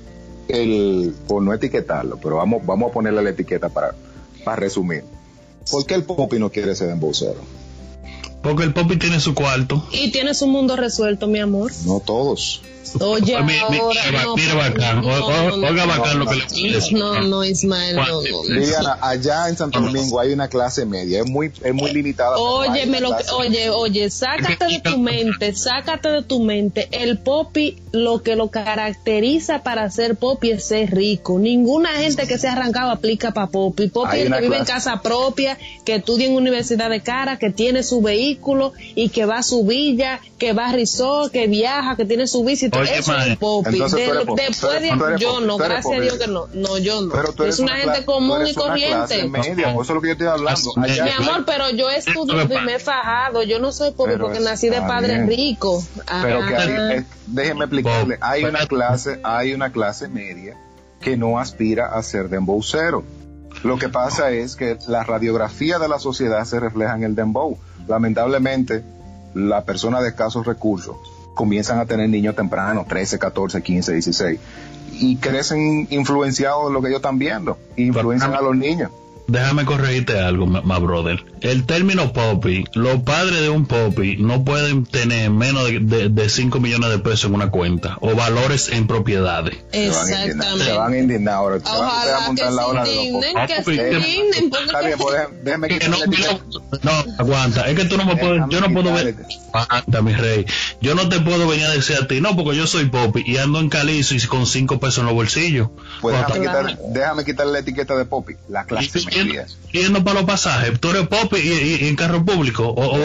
el, 0.48 1.14
por 1.26 1.42
no 1.42 1.52
etiquetarlo, 1.52 2.18
pero 2.22 2.36
vamos, 2.36 2.64
vamos 2.64 2.90
a 2.90 2.94
ponerle 2.94 3.22
la 3.22 3.30
etiqueta 3.30 3.68
para, 3.68 3.94
para 4.44 4.56
resumir? 4.56 5.04
¿Por 5.70 5.86
qué 5.86 5.94
el 5.94 6.04
Popi 6.04 6.38
no 6.38 6.50
quiere 6.50 6.74
ser 6.74 6.90
embocero? 6.90 7.40
Porque 8.44 8.62
el 8.62 8.72
Popi 8.72 8.96
tiene 8.98 9.18
su 9.18 9.34
cuarto. 9.34 9.84
Y 9.90 10.12
tienes 10.12 10.40
un 10.42 10.50
mundo 10.50 10.76
resuelto, 10.76 11.26
mi 11.26 11.40
amor. 11.40 11.72
No 11.86 11.98
todos. 12.00 12.60
Oye, 13.00 13.36
Mi- 13.42 13.54
mi- 13.54 13.78
ahora, 13.78 14.00
mira, 14.06 14.22
no, 14.24 14.36
mira 14.36 14.54
bacán. 14.54 15.00
no, 15.02 15.56
no, 15.56 15.66
Oiga 15.68 15.86
no, 15.86 15.98
bacán 15.98 16.18
lo 16.18 16.26
que 16.26 16.36
le. 16.36 16.92
No, 16.92 17.22
no, 17.22 17.42
Ismael, 17.44 17.96
no, 17.96 18.04
no, 18.06 18.20
no. 18.22 18.60
Viviana, 18.60 18.98
allá 19.00 19.48
en 19.48 19.56
Santo 19.56 19.80
Domingo 19.80 20.20
hay 20.20 20.32
una 20.32 20.48
clase 20.48 20.84
media, 20.84 21.20
es 21.22 21.28
muy, 21.28 21.50
es 21.64 21.74
muy 21.74 21.92
limitada. 21.92 22.36
lo 23.00 23.08
que, 23.16 23.24
clase 23.24 23.32
oye, 23.34 23.70
oye, 23.70 24.10
sácate 24.10 24.66
de 24.66 24.80
tu 24.80 24.98
mente, 24.98 25.54
sácate 25.56 26.10
de 26.10 26.22
tu 26.22 26.40
mente. 26.44 26.88
El 26.92 27.18
popi, 27.18 27.78
lo 27.90 28.22
que 28.22 28.36
lo 28.36 28.50
caracteriza 28.50 29.62
para 29.62 29.90
ser 29.90 30.16
popi 30.16 30.50
es 30.50 30.64
ser 30.64 30.94
rico. 30.94 31.38
Ninguna 31.38 31.88
gente 31.94 32.26
que 32.28 32.38
se 32.38 32.48
ha 32.48 32.52
arrancado 32.52 32.90
aplica 32.90 33.32
para 33.32 33.48
popi. 33.48 33.88
Popi 33.88 34.08
Hay 34.12 34.18
es 34.20 34.26
el 34.26 34.28
una 34.28 34.36
que 34.38 34.42
vive 34.44 34.58
en 34.58 34.64
casa 34.66 35.00
propia, 35.00 35.58
que 35.84 35.96
estudia 35.96 36.26
en 36.26 36.34
universidad 36.34 36.90
de 36.90 37.00
cara, 37.00 37.38
que 37.38 37.50
tiene 37.50 37.82
su 37.82 38.02
vehículo 38.02 38.33
y 38.94 39.08
que 39.10 39.26
va 39.26 39.38
a 39.38 39.42
su 39.42 39.64
villa, 39.64 40.20
que 40.38 40.52
va 40.52 40.68
a 40.68 40.72
resort, 40.72 41.32
que 41.32 41.46
viaja, 41.46 41.96
que 41.96 42.04
tiene 42.04 42.26
su 42.26 42.44
bici. 42.44 42.70
Oye, 42.76 42.98
Eso 42.98 43.16
es 43.16 43.36
popi. 43.36 43.70
entonces 43.74 43.90
tú 43.90 43.96
De- 44.12 44.16
eres 44.18 44.26
popi, 44.26 44.42
después 44.42 44.80
de 44.80 44.88
eres 44.88 45.20
yo 45.20 45.32
popi, 45.34 45.44
no, 45.46 45.56
gracias 45.56 45.96
a. 45.98 46.00
Dios 46.00 46.14
que 46.18 46.26
no. 46.26 46.46
No, 46.54 46.78
yo 46.78 47.02
no. 47.02 47.12
Pero 47.12 47.32
tú 47.32 47.42
eres 47.44 47.54
es 47.56 47.60
una, 47.60 47.76
gente 47.76 47.92
cla- 47.98 48.04
tú 48.04 48.04
común 48.06 48.40
eres 48.40 48.56
y 48.56 48.60
una 48.60 48.74
clase 48.74 49.20
corriente. 49.20 49.28
media, 49.54 49.70
eso 49.72 49.82
es 49.82 49.88
lo 49.90 50.00
que 50.00 50.06
yo 50.08 50.12
estoy 50.12 50.26
hablando. 50.26 50.72
Allá- 50.76 51.04
Mi 51.04 51.10
amor, 51.10 51.44
pero 51.46 51.70
yo 51.70 51.90
he 51.90 51.96
estudiado 51.98 52.42
y 52.54 52.60
me 52.64 52.74
he 52.74 52.78
fajado. 52.78 53.42
Yo 53.42 53.58
no 53.58 53.72
soy 53.72 53.92
pobre 53.92 54.18
porque 54.18 54.40
nací 54.40 54.68
de 54.68 54.80
padre 54.80 55.14
bien. 55.14 55.28
rico. 55.28 55.82
Pero 56.22 56.46
que 56.46 56.56
hay, 56.56 56.98
eh, 56.98 57.04
déjeme 57.26 57.64
explicarle, 57.64 58.18
hay 58.20 58.44
una 58.44 58.66
clase, 58.66 59.20
hay 59.22 59.52
una 59.54 59.70
clase 59.72 60.08
media 60.08 60.56
que 61.00 61.16
no 61.16 61.38
aspira 61.38 61.86
a 61.94 62.02
ser 62.02 62.28
dembowcero. 62.28 63.04
Lo 63.62 63.78
que 63.78 63.88
pasa 63.88 64.30
es 64.30 64.56
que 64.56 64.76
la 64.88 65.04
radiografía 65.04 65.78
de 65.78 65.88
la 65.88 65.98
sociedad 65.98 66.44
se 66.44 66.60
refleja 66.60 66.94
en 66.96 67.04
el 67.04 67.14
dembow. 67.14 67.58
Lamentablemente, 67.86 68.82
las 69.34 69.64
personas 69.64 70.02
de 70.02 70.08
escasos 70.08 70.46
recursos 70.46 70.96
comienzan 71.34 71.78
a 71.78 71.86
tener 71.86 72.08
niños 72.08 72.36
tempranos, 72.36 72.86
13, 72.86 73.18
14, 73.18 73.62
15, 73.62 73.92
16, 73.92 74.40
y 74.92 75.16
crecen 75.16 75.88
influenciados 75.90 76.68
de 76.68 76.72
lo 76.72 76.80
que 76.80 76.88
ellos 76.88 76.98
están 76.98 77.18
viendo, 77.18 77.58
influencian 77.76 78.34
a 78.34 78.40
los 78.40 78.56
niños. 78.56 78.90
Déjame 79.26 79.64
corregirte 79.64 80.18
algo, 80.20 80.46
ma 80.46 80.78
brother. 80.78 81.24
El 81.40 81.64
término 81.64 82.12
popi, 82.12 82.64
los 82.74 83.02
padres 83.02 83.40
de 83.40 83.48
un 83.48 83.64
popi 83.66 84.16
no 84.18 84.44
pueden 84.44 84.84
tener 84.84 85.30
menos 85.30 85.64
de 85.80 86.28
5 86.28 86.60
millones 86.60 86.90
de 86.90 86.98
pesos 86.98 87.24
en 87.24 87.34
una 87.34 87.50
cuenta 87.50 87.96
o 88.00 88.14
valores 88.14 88.68
en 88.68 88.86
propiedades. 88.86 89.56
Se 89.72 89.88
van 89.90 89.96
a 89.96 90.24
indignar, 90.24 90.26
Exactamente. 90.26 90.64
se 90.64 90.72
van 90.72 90.92
a 90.92 90.98
indignar 90.98 91.34
ahora. 91.34 91.58
Se 91.58 91.64
van 91.64 91.74
ustedes 91.74 92.14
a 92.14 92.18
Ojalá 92.18 92.18
que 92.18 92.26
montar 92.26 92.52
la 92.52 92.62
se 92.62 92.68
ola 92.68 92.84
de 92.84 92.94
los 92.94 93.04
indignen, 93.04 93.46
que 93.46 93.62
se 93.64 93.72
indignen. 93.74 94.52
Está 94.66 94.80
bien, 94.80 94.98
pues 94.98 95.16
déjeme 95.42 95.68
Que 95.68 95.88
no, 95.88 95.96
quitarle 95.96 96.18
la 96.18 96.32
no, 96.32 96.38
etiqueta. 96.38 96.80
no, 96.82 97.14
aguanta, 97.18 97.60
es 97.70 97.76
que 97.78 97.84
tú 97.86 97.96
no 97.96 98.04
me 98.04 98.16
puedes, 98.16 98.42
yo 98.50 98.60
no 98.60 98.72
puedo 98.72 98.92
ver, 98.92 99.14
aguanta 99.52 100.02
mi 100.02 100.12
rey, 100.12 100.44
yo 100.82 100.94
no 100.94 101.08
te 101.08 101.20
puedo 101.20 101.46
venir 101.48 101.64
a 101.66 101.70
decir 101.70 101.96
a 101.96 102.06
ti, 102.06 102.20
no, 102.20 102.36
porque 102.36 102.56
yo 102.58 102.66
soy 102.66 102.86
popi 102.86 103.22
y 103.26 103.38
ando 103.38 103.58
en 103.60 103.70
calizo 103.70 104.14
y 104.14 104.20
con 104.26 104.46
5 104.46 104.78
pesos 104.80 104.98
en 104.98 105.06
los 105.06 105.14
bolsillos. 105.14 105.68
Pues 106.00 106.14
déjame, 106.16 106.40
quitar- 106.40 106.78
déjame 106.92 107.24
la 107.52 107.58
etiqueta 107.58 107.96
de 107.96 108.04
Poppy, 108.04 108.34
la 108.48 108.64
clase 108.64 109.00
yendo 109.72 110.04
para 110.04 110.20
los 110.20 110.24
pasajes, 110.28 110.78
tú 110.80 110.90
eres 110.90 111.08
y, 111.42 111.48
y- 111.48 111.78
y 111.84 111.88
en 111.88 111.96
carro 111.96 112.24
público 112.24 112.68
o, 112.68 112.98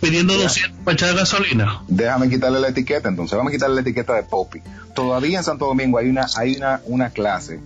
pidiendo 0.00 0.34
Ya. 0.36 0.42
200 0.44 0.80
para 0.84 0.94
echar 0.94 1.14
gasolina. 1.14 1.82
Déjame 1.88 2.28
quitarle 2.28 2.60
la 2.60 2.68
etiqueta, 2.68 3.08
entonces 3.08 3.36
vamos 3.36 3.50
a 3.50 3.54
quitarle 3.54 3.76
la 3.76 3.80
etiqueta 3.82 4.14
de 4.14 4.22
Poppy. 4.24 4.60
Todavía 4.94 5.38
en 5.38 5.44
Santo 5.44 5.66
Domingo 5.66 5.98
hay 5.98 6.08
una, 6.08 6.26
hay 6.36 6.56
una, 6.56 6.80
una 6.86 7.10
clase 7.10 7.60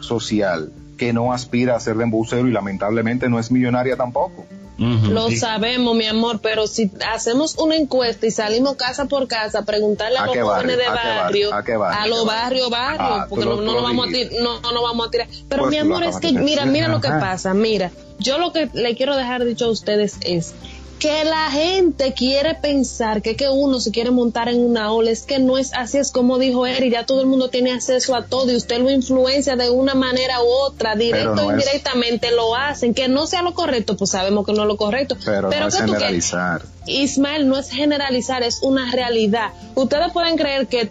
social 0.00 0.72
que 0.98 1.12
no 1.12 1.32
aspira 1.32 1.76
a 1.76 1.80
ser 1.80 1.96
de 1.96 2.04
embusero 2.04 2.46
y 2.46 2.52
lamentablemente 2.52 3.28
no 3.28 3.38
es 3.38 3.50
millonaria 3.50 3.96
tampoco. 3.96 4.46
Lo 4.80 5.28
Y- 5.28 5.36
sabemos, 5.36 5.94
mi 5.94 6.06
amor, 6.06 6.40
pero 6.42 6.66
si 6.66 6.90
hacemos 7.06 7.58
una 7.58 7.76
encuesta 7.76 8.26
y 8.26 8.30
salimos 8.30 8.76
casa 8.76 9.04
por 9.04 9.28
casa 9.28 9.58
a 9.58 9.64
preguntarle 9.66 10.16
a, 10.18 10.22
¿A 10.22 10.26
los 10.26 10.36
jóvenes 10.38 10.78
de 10.78 10.86
barrio? 10.88 10.94
¿A 10.94 10.94
qué 10.94 11.06
barrio, 11.06 11.16
barrio? 11.46 11.54
¿A 11.54 11.64
qué 11.64 11.76
barrio? 11.76 12.00
a 12.02 12.06
los 12.06 12.18
¿A 12.18 12.22
qué 12.22 12.26
barrios, 12.26 12.70
barrios, 12.70 13.10
Ah, 13.20 13.26
porque 13.28 13.44
no, 13.44 13.50
lo- 13.56 13.60
no 13.62 13.72
lo 13.74 13.82
vamos 13.82 14.08
a 14.08 14.10
tirar, 14.10 14.32
no, 14.42 14.60
no 14.60 14.82
vamos 14.82 15.06
a 15.06 15.10
tirar. 15.10 15.28
Pero 15.50 15.62
Pues 15.64 15.70
mi 15.72 15.76
amor, 15.78 16.02
es 16.04 16.16
que 16.18 16.32
mira, 16.32 16.64
mira 16.64 16.88
lo 16.88 17.00
que 17.02 17.08
pasa, 17.10 17.52
mira, 17.52 17.90
yo 18.18 18.38
lo 18.38 18.52
que 18.54 18.70
le 18.72 18.96
quiero 18.96 19.16
dejar 19.16 19.44
dicho 19.44 19.66
a 19.66 19.70
ustedes 19.70 20.16
es 20.22 20.54
que 21.00 21.24
la 21.24 21.50
gente 21.50 22.12
quiere 22.12 22.54
pensar 22.54 23.22
que 23.22 23.34
que 23.34 23.48
uno 23.48 23.80
se 23.80 23.90
quiere 23.90 24.10
montar 24.12 24.48
en 24.48 24.60
una 24.64 24.92
ola, 24.92 25.10
es 25.10 25.22
que 25.22 25.38
no 25.40 25.58
es 25.58 25.72
así, 25.74 25.98
es 25.98 26.12
como 26.12 26.38
dijo 26.38 26.66
Eri, 26.66 26.90
ya 26.90 27.06
todo 27.06 27.22
el 27.22 27.26
mundo 27.26 27.48
tiene 27.50 27.72
acceso 27.72 28.14
a 28.14 28.26
todo 28.26 28.52
y 28.52 28.56
usted 28.56 28.78
lo 28.78 28.90
influencia 28.90 29.56
de 29.56 29.70
una 29.70 29.94
manera 29.94 30.42
u 30.42 30.46
otra, 30.46 30.94
directo 30.94 31.34
no 31.34 31.46
o 31.46 31.50
es- 31.52 31.58
indirectamente 31.64 32.30
lo 32.30 32.54
hacen, 32.54 32.94
que 32.94 33.08
no 33.08 33.26
sea 33.26 33.42
lo 33.42 33.54
correcto, 33.54 33.96
pues 33.96 34.10
sabemos 34.10 34.44
que 34.46 34.52
no 34.52 34.62
es 34.62 34.68
lo 34.68 34.76
correcto, 34.76 35.16
Pero, 35.24 35.48
no 35.50 35.66
es 35.68 35.74
que 35.74 35.80
generalizar. 35.80 36.62
Ismael, 36.86 37.48
no 37.48 37.58
es 37.58 37.70
generalizar, 37.70 38.42
es 38.42 38.60
una 38.62 38.92
realidad. 38.92 39.52
Ustedes 39.74 40.12
pueden 40.12 40.36
creer 40.36 40.66
que 40.68 40.90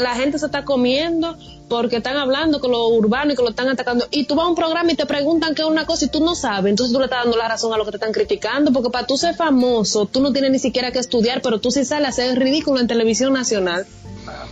la 0.00 0.14
gente 0.14 0.38
se 0.38 0.46
está 0.46 0.64
comiendo 0.64 1.36
porque 1.70 1.98
están 1.98 2.16
hablando 2.16 2.58
con 2.58 2.72
lo 2.72 2.88
urbano 2.88 3.32
y 3.32 3.36
que 3.36 3.42
lo 3.42 3.50
están 3.50 3.68
atacando. 3.68 4.04
Y 4.10 4.24
tú 4.24 4.34
vas 4.34 4.46
a 4.46 4.48
un 4.48 4.56
programa 4.56 4.90
y 4.90 4.96
te 4.96 5.06
preguntan 5.06 5.54
qué 5.54 5.62
es 5.62 5.68
una 5.68 5.86
cosa 5.86 6.04
y 6.04 6.08
tú 6.08 6.18
no 6.22 6.34
sabes. 6.34 6.68
Entonces 6.68 6.92
tú 6.92 6.98
le 6.98 7.04
estás 7.04 7.22
dando 7.22 7.38
la 7.38 7.48
razón 7.48 7.72
a 7.72 7.78
lo 7.78 7.84
que 7.84 7.92
te 7.92 7.96
están 7.96 8.12
criticando. 8.12 8.72
Porque 8.72 8.90
para 8.90 9.06
tú 9.06 9.16
ser 9.16 9.36
famoso, 9.36 10.04
tú 10.06 10.20
no 10.20 10.32
tienes 10.32 10.50
ni 10.50 10.58
siquiera 10.58 10.90
que 10.90 10.98
estudiar, 10.98 11.40
pero 11.42 11.60
tú 11.60 11.70
sí 11.70 11.84
sales 11.84 12.06
a 12.06 12.10
hacer 12.10 12.36
ridículo 12.38 12.80
en 12.80 12.88
televisión 12.88 13.32
nacional. 13.32 13.86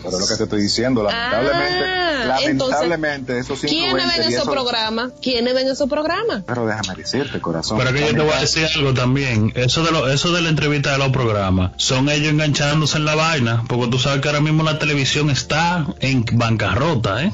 Pero 0.02 0.14
es 0.16 0.20
lo 0.20 0.26
que 0.28 0.36
te 0.36 0.44
estoy 0.44 0.62
diciendo, 0.62 1.02
lamentablemente, 1.02 1.84
Ah, 1.88 2.24
lamentablemente 2.26 3.38
esos 3.38 3.60
¿Quiénes 3.60 3.94
ven 3.94 4.02
influencers 4.02 4.30
y 4.30 4.34
esos 4.34 4.42
esos- 4.42 4.54
programas? 4.54 5.12
¿Quiénes 5.22 5.54
ven 5.54 5.68
esos 5.68 5.88
programas? 5.88 6.42
Pero 6.46 6.66
déjame 6.66 6.94
decirte, 6.96 7.40
corazón. 7.40 7.78
Pero 7.78 7.92
que 7.92 8.00
yo 8.00 8.06
te 8.08 8.20
voy 8.20 8.32
a 8.32 8.40
decir 8.40 8.66
algo 8.76 8.92
también. 8.94 9.52
Eso 9.54 9.82
de 9.84 9.90
lo, 9.92 10.08
eso 10.08 10.32
de 10.32 10.42
la 10.42 10.48
entrevista 10.48 10.92
de 10.92 10.98
los 10.98 11.08
programas, 11.08 11.72
son 11.76 12.08
ellos 12.08 12.32
enganchándose 12.32 12.98
en 12.98 13.04
la 13.04 13.14
vaina, 13.14 13.64
porque 13.68 13.88
tú 13.88 13.98
sabes 13.98 14.20
que 14.20 14.28
ahora 14.28 14.40
mismo 14.40 14.62
la 14.62 14.78
televisión 14.78 15.30
está 15.30 15.86
en 16.00 16.24
bancarrota, 16.32 17.22
¿eh? 17.24 17.32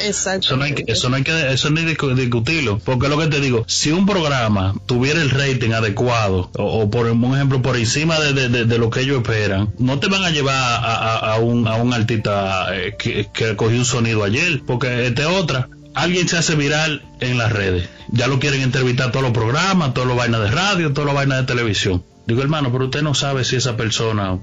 Exacto. 0.00 0.46
Eso 0.48 0.56
no 0.56 0.64
hay 0.64 0.74
que, 0.74 0.84
eso 0.92 1.08
no 1.08 1.16
hay 1.16 1.22
que, 1.22 1.52
eso 1.52 1.70
discutirlo, 2.14 2.78
porque 2.78 3.08
lo 3.08 3.18
que 3.18 3.26
te 3.28 3.40
digo, 3.40 3.64
si 3.68 3.92
un 3.92 4.06
programa 4.06 4.74
tuviera 4.86 5.20
el 5.22 5.30
rating 5.30 5.70
adecuado, 5.72 6.50
o, 6.58 6.90
por 6.90 7.06
un 7.06 7.34
ejemplo 7.34 7.62
por 7.62 7.76
encima 7.76 8.18
de, 8.20 8.32
de- 8.48 8.48
lo 8.78 8.90
que 8.90 9.00
ellos 9.00 9.18
esperan, 9.18 9.72
no 9.78 9.98
te 9.98 10.08
van 10.08 10.24
a 10.24 10.30
llevar 10.30 10.54
a, 10.54 10.76
a- 11.16 11.34
a 11.34 11.38
un, 11.38 11.66
a 11.66 11.76
un 11.76 11.92
artista 11.94 12.74
eh, 12.76 12.94
que, 12.98 13.28
que 13.32 13.56
cogió 13.56 13.78
un 13.78 13.84
sonido 13.84 14.24
ayer, 14.24 14.62
porque 14.66 15.06
este 15.06 15.24
otra, 15.26 15.68
alguien 15.94 16.28
se 16.28 16.36
hace 16.36 16.54
viral 16.56 17.02
en 17.20 17.38
las 17.38 17.52
redes, 17.52 17.88
ya 18.08 18.26
lo 18.26 18.38
quieren 18.38 18.60
entrevistar 18.62 19.10
todos 19.10 19.22
los 19.24 19.32
programas, 19.32 19.94
todas 19.94 20.08
las 20.08 20.16
vainas 20.18 20.40
de 20.42 20.50
radio, 20.50 20.92
todas 20.92 21.06
las 21.06 21.14
vainas 21.16 21.38
de 21.40 21.44
televisión. 21.46 22.04
Digo, 22.26 22.42
hermano, 22.42 22.70
pero 22.72 22.86
usted 22.86 23.02
no 23.02 23.14
sabe 23.14 23.44
si 23.44 23.56
esa 23.56 23.76
persona 23.76 24.38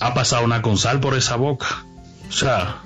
ha 0.00 0.14
pasado 0.14 0.44
una 0.44 0.62
consal 0.62 0.98
por 1.00 1.14
esa 1.16 1.36
boca. 1.36 1.84
O 2.28 2.32
sea, 2.32 2.82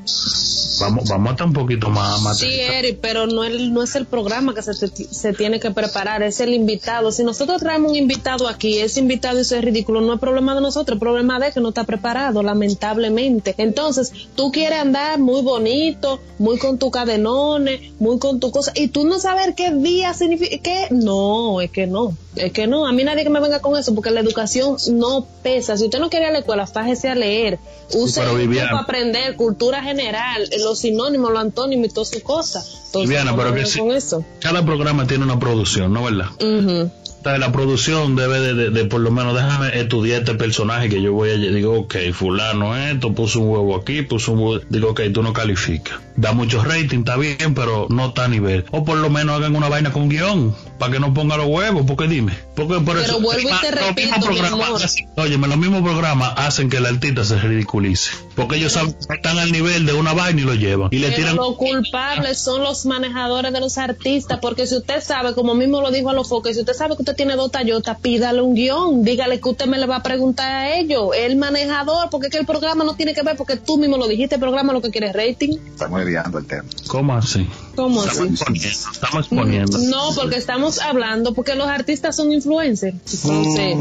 vamos, 0.80 1.08
vamos 1.08 1.28
a 1.28 1.30
estar 1.32 1.46
un 1.46 1.52
poquito 1.52 1.90
más, 1.90 2.20
más 2.22 2.38
Sí, 2.38 2.48
Eric, 2.48 2.98
pero 3.02 3.26
no, 3.26 3.44
el, 3.44 3.72
no 3.74 3.82
es 3.82 3.94
el 3.96 4.06
programa 4.06 4.54
que 4.54 4.62
se, 4.62 4.72
se 4.74 5.32
tiene 5.32 5.58
que 5.60 5.70
preparar, 5.72 6.22
es 6.22 6.40
el 6.40 6.54
invitado. 6.54 7.10
Si 7.12 7.24
nosotros 7.24 7.60
traemos 7.60 7.90
un 7.90 7.96
invitado 7.96 8.48
aquí, 8.48 8.78
ese 8.78 9.00
invitado 9.00 9.40
eso 9.40 9.56
es 9.56 9.64
ridículo, 9.64 10.00
no 10.00 10.14
es 10.14 10.20
problema 10.20 10.54
de 10.54 10.60
nosotros, 10.60 10.96
es 10.96 11.00
problema 11.00 11.38
de 11.40 11.52
que 11.52 11.60
no 11.60 11.70
está 11.70 11.84
preparado, 11.84 12.42
lamentablemente. 12.42 13.54
Entonces, 13.58 14.12
tú 14.34 14.52
quieres 14.52 14.78
andar 14.78 15.18
muy 15.18 15.42
bonito, 15.42 16.20
muy 16.38 16.58
con 16.58 16.78
tu 16.78 16.90
cadenones, 16.90 17.80
muy 17.98 18.18
con 18.18 18.40
tu 18.40 18.50
cosa, 18.50 18.72
y 18.74 18.88
tú 18.88 19.04
no 19.06 19.18
saber 19.18 19.54
qué 19.54 19.72
día 19.72 20.14
significa, 20.14 20.56
qué, 20.62 20.86
no, 20.90 21.60
es 21.60 21.70
que 21.70 21.86
no, 21.86 22.16
es 22.36 22.52
que 22.52 22.66
no, 22.66 22.86
a 22.86 22.92
mí 22.92 23.04
nadie 23.04 23.24
que 23.24 23.30
me 23.30 23.40
venga 23.40 23.60
con 23.60 23.76
eso, 23.78 23.94
porque 23.94 24.10
la 24.10 24.20
educación 24.20 24.76
no 24.92 25.26
pesa. 25.42 25.76
Si 25.76 25.84
usted 25.84 25.98
no 25.98 26.08
quiere 26.10 26.26
ir 26.26 26.30
a 26.30 26.32
la 26.32 26.38
escuela, 26.40 26.66
fájese 26.66 27.08
a 27.08 27.14
leer, 27.14 27.58
use 27.92 28.20
Viviana- 28.34 28.70
para 28.70 28.82
aprender 28.82 29.31
cultura 29.36 29.82
general, 29.82 30.48
los 30.62 30.78
sinónimos, 30.80 31.30
los 31.32 31.40
antónimos 31.40 31.86
y 31.88 31.90
todas 31.90 32.08
sus 32.10 32.22
cosas. 32.22 32.90
Viviana, 32.94 33.34
pero 33.36 33.54
que 33.54 33.78
con 33.78 33.92
eso. 33.92 34.24
Cada 34.40 34.64
programa 34.64 35.06
tiene 35.06 35.24
una 35.24 35.38
producción, 35.38 35.92
¿no 35.92 36.04
verdad? 36.04 36.26
O 36.40 37.24
sea, 37.24 37.38
La 37.38 37.52
producción 37.52 38.16
debe 38.16 38.40
de, 38.40 38.54
de- 38.54 38.70
de 38.70 38.84
por 38.86 39.00
lo 39.00 39.10
menos 39.12 39.34
déjame 39.34 39.78
estudiar 39.78 40.22
este 40.22 40.34
personaje 40.34 40.88
que 40.88 41.00
yo 41.00 41.12
voy 41.12 41.30
a 41.30 41.34
digo, 41.36 41.78
ok, 41.78 41.94
fulano 42.12 42.76
esto, 42.76 43.14
puso 43.14 43.38
un 43.40 43.48
huevo 43.50 43.76
aquí, 43.76 44.02
puso 44.02 44.32
un 44.32 44.40
huevo, 44.40 44.60
digo, 44.68 44.90
ok, 44.90 45.02
tú 45.14 45.22
no 45.22 45.32
calificas. 45.32 46.00
Da 46.16 46.32
mucho 46.32 46.62
rating, 46.62 47.00
está 47.00 47.16
bien, 47.16 47.54
pero 47.54 47.86
no 47.88 48.08
está 48.08 48.24
a 48.24 48.28
nivel. 48.28 48.64
O 48.70 48.84
por 48.84 48.98
lo 48.98 49.10
menos 49.10 49.36
hagan 49.36 49.56
una 49.56 49.68
vaina 49.68 49.92
con 49.92 50.08
guion, 50.08 50.54
para 50.78 50.92
que 50.92 51.00
no 51.00 51.14
ponga 51.14 51.36
los 51.36 51.46
huevos, 51.46 51.84
porque 51.86 52.06
dime. 52.06 52.36
Porque 52.54 52.74
por 52.74 52.96
Pero 52.96 53.00
eso, 53.00 53.20
vuelvo 53.20 53.48
y 53.48 53.60
te 53.60 53.70
los 53.70 53.86
repito, 53.86 54.08
mismos 54.08 54.28
mi 54.28 54.36
programas 54.38 54.96
óyeme, 55.16 55.48
los 55.48 55.56
mismos 55.56 55.82
programas 55.82 56.34
hacen 56.36 56.68
que 56.68 56.78
el 56.78 56.86
artista 56.86 57.24
se 57.24 57.38
ridiculice. 57.38 58.10
Porque 58.34 58.56
ellos 58.56 58.72
saben 58.72 58.92
que 58.92 59.14
están 59.14 59.38
al 59.38 59.52
nivel 59.52 59.86
de 59.86 59.94
una 59.94 60.12
vaina 60.12 60.40
y 60.40 60.44
lo 60.44 60.54
llevan. 60.54 60.88
Y 60.90 60.98
le 60.98 61.08
Pero 61.08 61.16
tiran 61.16 61.36
los 61.36 61.56
culpables 61.56 62.38
son 62.38 62.62
los 62.62 62.84
manejadores 62.86 63.52
de 63.52 63.60
los 63.60 63.78
artistas, 63.78 64.38
porque 64.40 64.66
si 64.66 64.76
usted 64.76 65.02
sabe, 65.02 65.34
como 65.34 65.54
mismo 65.54 65.80
lo 65.80 65.90
dijo 65.90 66.10
a 66.10 66.12
los 66.12 66.28
foques, 66.28 66.56
si 66.56 66.60
usted 66.60 66.74
sabe 66.74 66.96
que 66.96 67.02
usted 67.02 67.16
tiene 67.16 67.36
dos 67.36 67.52
Toyota, 67.52 67.98
pídale 67.98 68.40
un 68.40 68.54
guion, 68.54 69.04
dígale 69.04 69.40
que 69.40 69.48
usted 69.48 69.66
me 69.66 69.78
le 69.78 69.86
va 69.86 69.96
a 69.96 70.02
preguntar 70.02 70.50
a 70.50 70.76
ellos, 70.76 71.10
el 71.16 71.36
manejador, 71.36 72.08
porque 72.10 72.26
es 72.28 72.32
que 72.32 72.38
el 72.38 72.46
programa 72.46 72.82
no 72.82 72.94
tiene 72.96 73.14
que 73.14 73.22
ver, 73.22 73.36
porque 73.36 73.56
tú 73.56 73.76
mismo 73.76 73.98
lo 73.98 74.08
dijiste, 74.08 74.36
el 74.36 74.40
programa 74.40 74.72
lo 74.72 74.80
que 74.80 74.90
quiere 74.90 75.08
es 75.08 75.12
rating. 75.12 75.58
Estamos 75.66 76.01
desviando 76.04 76.38
el 76.38 76.46
tema. 76.46 76.64
¿Cómo 76.88 77.14
así? 77.14 77.48
¿Cómo 77.76 78.02
así? 78.02 78.10
Estamos 78.10 78.30
exponiendo. 78.40 78.90
Estamos 78.92 79.26
exponiendo. 79.26 79.78
No, 79.78 80.14
porque 80.14 80.36
estamos 80.36 80.78
hablando, 80.80 81.34
porque 81.34 81.54
los 81.54 81.68
artistas 81.68 82.16
son 82.16 82.32
influencers. 82.32 82.94
Entonces, 83.24 83.76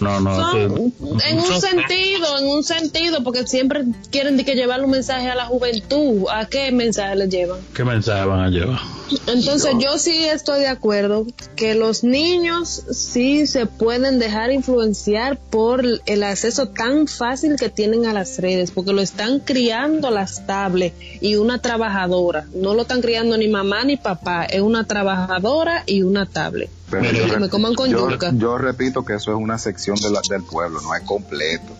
No, 0.00 0.20
no. 0.20 0.50
son, 0.52 0.92
en 1.26 1.38
un 1.38 1.60
sentido, 1.60 2.38
en 2.38 2.46
un 2.46 2.64
sentido, 2.64 3.22
porque 3.24 3.46
siempre 3.46 3.84
quieren 4.10 4.36
de 4.36 4.44
que 4.44 4.54
llevarle 4.54 4.84
un 4.84 4.90
mensaje 4.90 5.28
a 5.30 5.34
la 5.34 5.46
juventud. 5.46 6.24
¿A 6.30 6.46
qué 6.46 6.70
mensaje 6.72 7.16
les 7.16 7.28
llevan? 7.28 7.60
¿Qué 7.74 7.84
mensaje 7.84 8.24
van 8.24 8.40
a 8.40 8.48
llevar? 8.50 8.78
Entonces 9.26 9.72
yo 9.78 9.98
sí 9.98 10.24
estoy 10.24 10.60
de 10.60 10.68
acuerdo 10.68 11.26
que 11.56 11.74
los 11.74 12.04
niños 12.04 12.84
sí 12.90 13.46
se 13.46 13.66
pueden 13.66 14.18
dejar 14.18 14.50
influenciar 14.50 15.38
por 15.38 15.84
el 16.06 16.22
acceso 16.22 16.68
tan 16.68 17.06
fácil 17.06 17.56
que 17.56 17.68
tienen 17.68 18.06
a 18.06 18.12
las 18.12 18.38
redes, 18.38 18.70
porque 18.70 18.92
lo 18.92 19.02
están 19.02 19.40
criando 19.40 20.10
las 20.10 20.46
tablets 20.46 20.96
y 21.20 21.36
una 21.36 21.60
trabajadora. 21.60 22.46
No 22.54 22.74
lo 22.74 22.82
están 22.82 23.02
criando 23.02 23.36
ni 23.36 23.48
mamá 23.48 23.84
ni 23.84 23.96
papá, 23.96 24.44
es 24.44 24.60
una 24.62 24.84
trabajadora 24.84 25.82
y 25.86 26.02
una 26.02 26.26
tablet. 26.26 26.70
Pero 26.90 27.10
yo 27.10 27.38
me 27.40 27.48
coman 27.48 27.74
con 27.74 27.90
yo, 27.90 28.08
yuca. 28.10 28.32
yo 28.36 28.56
repito 28.58 29.04
que 29.04 29.14
eso 29.14 29.32
es 29.32 29.36
una 29.38 29.58
sección 29.58 29.96
de 30.00 30.10
la- 30.10 30.22
del 30.28 30.42
pueblo, 30.44 30.80
no 30.80 30.94
es 30.94 31.02
completo. 31.02 31.72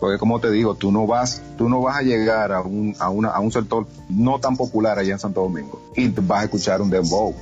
Porque 0.00 0.18
como 0.18 0.40
te 0.40 0.50
digo, 0.50 0.74
tú 0.74 0.90
no 0.90 1.06
vas, 1.06 1.42
tú 1.58 1.68
no 1.68 1.82
vas 1.82 1.98
a 1.98 2.02
llegar 2.02 2.52
a 2.52 2.62
un, 2.62 2.96
a 2.98 3.10
una, 3.10 3.28
a 3.28 3.40
un 3.40 3.52
sector 3.52 3.86
no 4.08 4.40
tan 4.40 4.56
popular 4.56 4.98
allá 4.98 5.12
en 5.12 5.18
Santo 5.18 5.42
Domingo 5.42 5.80
y 5.94 6.08
te 6.08 6.22
vas 6.22 6.40
a 6.40 6.44
escuchar 6.44 6.80
un 6.80 6.88
dembow. 6.88 7.34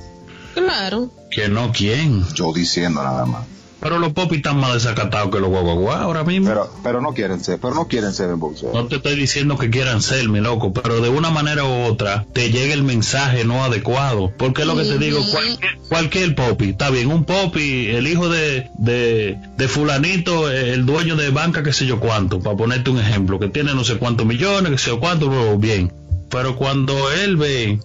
Claro. 0.53 1.09
Que 1.31 1.47
no, 1.47 1.71
¿quién? 1.71 2.23
Yo 2.35 2.51
diciendo 2.53 3.01
nada 3.01 3.25
más. 3.25 3.45
Pero 3.79 3.97
los 3.97 4.11
popis 4.13 4.37
están 4.37 4.59
más 4.59 4.73
desacatados 4.73 5.31
que 5.31 5.39
los 5.39 5.49
guaguaguá 5.49 6.01
ahora 6.01 6.23
mismo. 6.23 6.49
Pero, 6.49 6.69
pero 6.83 7.01
no 7.01 7.13
quieren 7.13 7.41
ser, 7.41 7.59
pero 7.59 7.73
no 7.73 7.87
quieren 7.87 8.13
ser 8.13 8.27
dembowceros. 8.27 8.73
no 8.73 8.87
te 8.87 8.97
estoy 8.97 9.15
diciendo 9.15 9.57
que 9.57 9.69
quieran 9.69 10.01
ser, 10.01 10.27
mi 10.27 10.41
loco, 10.41 10.73
pero 10.73 10.99
de 10.99 11.09
una 11.09 11.29
manera 11.29 11.63
u 11.63 11.83
otra 11.85 12.25
te 12.33 12.51
llega 12.51 12.73
el 12.73 12.83
mensaje 12.83 13.45
no 13.45 13.63
adecuado. 13.63 14.33
Porque 14.37 14.61
es 14.61 14.67
lo 14.67 14.75
que 14.75 14.83
te 14.83 14.97
digo, 14.97 15.21
cualquier, 15.31 15.77
cualquier 15.87 16.35
popi, 16.35 16.69
está 16.69 16.89
bien, 16.89 17.11
un 17.11 17.23
popi, 17.23 17.87
el 17.87 18.07
hijo 18.07 18.27
de, 18.27 18.69
de, 18.77 19.37
de 19.57 19.67
fulanito, 19.67 20.49
el 20.49 20.85
dueño 20.85 21.15
de 21.15 21.29
banca, 21.29 21.63
qué 21.63 21.71
sé 21.71 21.85
yo 21.85 21.99
cuánto, 21.99 22.39
para 22.39 22.57
ponerte 22.57 22.89
un 22.89 22.99
ejemplo, 22.99 23.39
que 23.39 23.47
tiene 23.47 23.73
no 23.73 23.83
sé 23.83 23.97
cuántos 23.97 24.25
millones, 24.25 24.71
qué 24.71 24.77
sé 24.77 24.89
yo 24.89 24.99
cuánto, 24.99 25.57
bien. 25.57 25.93
Pero 26.29 26.55
cuando 26.57 27.11
él 27.11 27.37
ve 27.37 27.79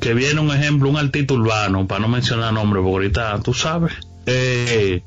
que 0.00 0.14
viene 0.14 0.40
un 0.40 0.50
ejemplo, 0.50 0.88
un 0.88 0.96
artista 0.96 1.34
urbano, 1.34 1.86
para 1.86 2.00
no 2.00 2.08
mencionar 2.08 2.52
nombres, 2.52 2.82
porque 2.82 2.94
ahorita 2.94 3.40
tú 3.42 3.52
sabes, 3.52 3.92
eh, 4.26 5.02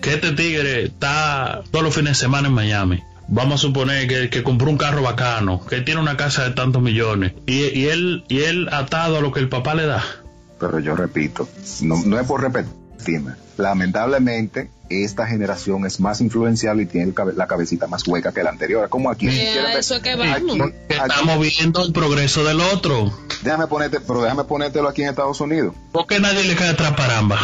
que 0.00 0.14
este 0.14 0.32
tigre 0.32 0.84
está 0.84 1.62
todos 1.70 1.84
los 1.84 1.94
fines 1.94 2.12
de 2.12 2.14
semana 2.16 2.48
en 2.48 2.54
Miami. 2.54 3.02
Vamos 3.28 3.54
a 3.56 3.58
suponer 3.58 4.06
que, 4.06 4.30
que 4.30 4.42
compró 4.44 4.70
un 4.70 4.78
carro 4.78 5.02
bacano, 5.02 5.64
que 5.66 5.80
tiene 5.80 6.00
una 6.00 6.16
casa 6.16 6.44
de 6.44 6.50
tantos 6.52 6.80
millones, 6.80 7.32
y, 7.46 7.64
y 7.76 7.86
él 7.88 8.24
y 8.28 8.42
él 8.42 8.68
atado 8.72 9.18
a 9.18 9.20
lo 9.20 9.32
que 9.32 9.40
el 9.40 9.48
papá 9.48 9.74
le 9.74 9.86
da. 9.86 10.04
Pero 10.60 10.78
yo 10.78 10.94
repito, 10.94 11.48
no, 11.82 11.96
no 12.04 12.20
es 12.20 12.26
por 12.26 12.40
repetirme. 12.42 13.32
Lamentablemente, 13.56 14.70
esta 14.90 15.26
generación 15.26 15.84
es 15.86 15.98
más 16.00 16.20
influenciable 16.20 16.84
y 16.84 16.86
tiene 16.86 17.12
cabe- 17.12 17.32
la 17.34 17.46
cabecita 17.46 17.86
más 17.88 18.06
hueca 18.06 18.32
que 18.32 18.42
la 18.42 18.50
anterior. 18.50 18.88
Como 18.88 19.10
aquí. 19.10 19.28
Eso 19.28 19.96
es 19.96 20.02
que 20.02 20.10
aquí- 20.12 20.18
vamos. 20.46 20.70
Que 20.88 20.94
aquí- 20.96 21.10
estamos 21.10 21.40
viendo 21.40 21.84
el 21.84 21.92
progreso 21.92 22.44
del 22.44 22.60
otro. 22.60 23.12
déjame 23.42 23.66
ponerte, 23.66 24.00
pero 24.00 24.22
déjame 24.22 24.44
ponértelo 24.44 24.88
aquí 24.88 25.02
en 25.02 25.08
Estados 25.08 25.40
Unidos. 25.40 25.74
¿Por 25.92 26.06
qué 26.06 26.20
nadie 26.20 26.44
le 26.44 26.54
cae 26.54 26.70
atrás 26.70 26.92
paramba? 26.96 27.38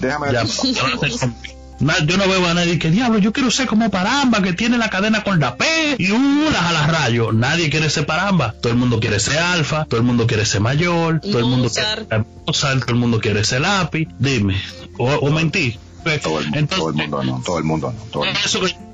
Déjame 0.00 0.32
Ya, 0.32 0.44
yo 1.80 2.16
no 2.16 2.28
veo 2.28 2.46
a 2.46 2.54
nadie 2.54 2.78
que 2.78 2.90
diablo, 2.90 3.18
yo 3.18 3.32
quiero 3.32 3.50
ser 3.50 3.66
como 3.66 3.90
Paramba, 3.90 4.42
que 4.42 4.52
tiene 4.52 4.78
la 4.78 4.90
cadena 4.90 5.22
con 5.22 5.38
la 5.38 5.56
P 5.56 5.64
y 5.98 6.10
un 6.10 6.44
las 6.52 6.62
a 6.62 6.72
las 6.72 6.88
rayos. 6.90 7.32
Nadie 7.34 7.70
quiere 7.70 7.88
ser 7.90 8.04
Paramba. 8.06 8.54
Todo 8.60 8.72
el 8.72 8.78
mundo 8.78 8.98
quiere 9.00 9.20
ser 9.20 9.38
Alfa, 9.38 9.84
todo 9.84 10.00
el 10.00 10.06
mundo 10.06 10.26
quiere 10.26 10.44
ser 10.44 10.60
Mayor, 10.60 11.20
todo 11.20 11.38
el 11.38 11.44
mundo 11.46 11.70
quiere 11.70 11.88
ser 12.08 12.24
Mozart, 12.46 12.80
todo 12.80 12.90
el 12.92 12.96
mundo 13.00 13.20
quiere 13.20 13.44
ser 13.44 13.60
Lápiz. 13.60 14.08
Dime, 14.18 14.60
o, 14.98 15.06
o 15.14 15.30
mentí. 15.30 15.78
todo 16.22 16.40
el, 16.40 16.46
mundo, 16.46 16.58
Entonces, 16.58 16.78
todo 16.78 16.88
el 16.90 16.94
mundo 16.96 17.22
no, 17.24 17.42
todo 17.44 17.58
el 17.58 17.64
mundo 17.64 17.92
no. 17.96 18.04
Todo 18.10 18.24
el 18.24 18.30
mundo. 18.30 18.40
eso 18.44 18.60
que- 18.60 18.88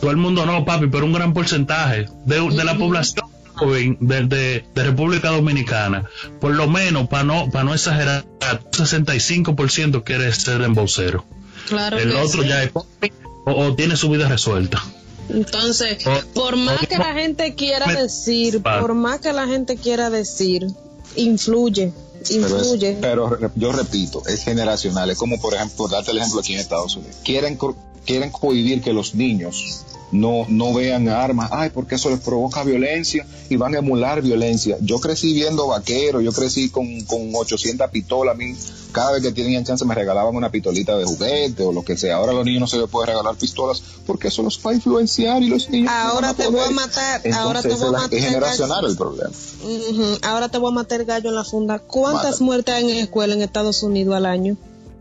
todo 0.00 0.10
el 0.10 0.16
mundo 0.16 0.46
no, 0.46 0.64
papi, 0.64 0.86
pero 0.88 1.04
un 1.06 1.12
gran 1.12 1.32
porcentaje 1.34 2.06
de, 2.26 2.40
de 2.50 2.64
la 2.64 2.76
población 2.76 3.26
joven 3.54 3.96
de, 4.00 4.24
de- 4.24 4.64
de 4.74 4.82
República 4.84 5.30
Dominicana, 5.30 6.04
por 6.40 6.52
lo 6.54 6.66
menos, 6.68 7.08
para 7.08 7.22
no, 7.24 7.48
para 7.50 7.64
no 7.64 7.74
exagerar, 7.74 8.24
65% 8.72 10.02
quiere 10.04 10.32
ser 10.32 10.62
embocero. 10.62 11.24
Claro 11.68 11.98
El 11.98 12.14
otro 12.16 12.42
sí. 12.42 12.48
ya 12.48 12.62
es 12.62 12.70
pobre 12.70 13.12
o, 13.46 13.50
o 13.52 13.74
tiene 13.74 13.96
su 13.96 14.08
vida 14.10 14.28
resuelta. 14.28 14.82
Entonces, 15.28 16.06
O- 16.06 16.34
por 16.34 16.56
más 16.56 16.86
que 16.86 16.98
la 16.98 17.14
gente 17.14 17.54
quiera 17.54 17.86
me- 17.86 18.02
decir, 18.02 18.62
por 18.62 18.94
más 18.94 19.20
que 19.20 19.32
la 19.32 19.46
gente 19.46 19.76
quiera 19.76 20.10
decir, 20.10 20.66
influye, 21.16 21.92
Pero, 22.28 22.46
es- 22.46 22.52
influye. 22.52 22.98
pero 23.00 23.38
yo 23.54 23.72
repito, 23.72 24.22
es 24.26 24.42
generacional. 24.44 25.10
Es 25.10 25.18
como, 25.18 25.40
por 25.40 25.54
ejemplo, 25.54 25.88
darte 25.88 26.10
el 26.10 26.18
ejemplo 26.18 26.40
aquí 26.40 26.54
en 26.54 26.60
Estados 26.60 26.96
Unidos. 26.96 27.16
Quieren, 27.24 27.58
quieren 28.04 28.30
cohibir 28.30 28.82
que 28.82 28.92
los 28.92 29.14
niños 29.14 29.84
no, 30.12 30.46
no 30.48 30.72
vean 30.72 31.08
armas, 31.08 31.50
ay, 31.52 31.70
porque 31.70 31.96
eso 31.96 32.10
les 32.10 32.20
provoca 32.20 32.62
violencia 32.62 33.26
y 33.48 33.56
van 33.56 33.74
a 33.74 33.78
emular 33.78 34.22
violencia. 34.22 34.76
Yo 34.80 35.00
crecí 35.00 35.34
viendo 35.34 35.66
vaqueros, 35.66 36.22
yo 36.22 36.32
crecí 36.32 36.70
con, 36.70 37.00
con 37.02 37.30
800 37.34 37.90
pistolas, 37.90 38.34
a 38.34 38.38
mí 38.38 38.54
cada 38.92 39.12
vez 39.12 39.22
que 39.22 39.32
tenían 39.32 39.64
chance 39.64 39.84
me 39.84 39.94
regalaban 39.94 40.34
una 40.36 40.50
pistolita 40.50 40.96
de 40.96 41.04
juguete 41.04 41.64
o 41.64 41.72
lo 41.72 41.84
que 41.84 41.96
sea. 41.96 42.16
Ahora 42.16 42.32
a 42.32 42.34
los 42.34 42.44
niños 42.44 42.60
no 42.60 42.66
se 42.68 42.78
les 42.78 42.88
puede 42.88 43.08
regalar 43.08 43.34
pistolas 43.34 43.82
porque 44.06 44.28
eso 44.28 44.42
los 44.42 44.60
va 44.64 44.70
a 44.70 44.74
influenciar 44.74 45.42
y 45.42 45.48
los 45.48 45.68
niños... 45.68 45.90
Ahora 45.92 46.32
te 46.32 46.46
voy 46.46 46.60
a 46.60 46.70
matar, 46.70 47.20
ahora 47.34 47.60
te 47.60 47.74
voy 47.74 47.88
a 47.88 47.90
matar. 47.90 48.14
Es 48.14 48.24
generacional 48.24 48.84
el 48.86 48.96
problema. 48.96 49.30
Ahora 50.22 50.48
te 50.48 50.58
voy 50.58 50.70
a 50.70 50.74
matar 50.74 51.04
gallo 51.04 51.28
en 51.28 51.34
la 51.34 51.44
funda. 51.44 51.80
¿Cuántas 51.80 52.40
muertes 52.40 52.74
hay 52.74 52.90
en 52.90 52.98
escuela 52.98 53.34
en 53.34 53.42
Estados 53.42 53.82
Unidos 53.82 54.14
al 54.14 54.26
año? 54.26 54.56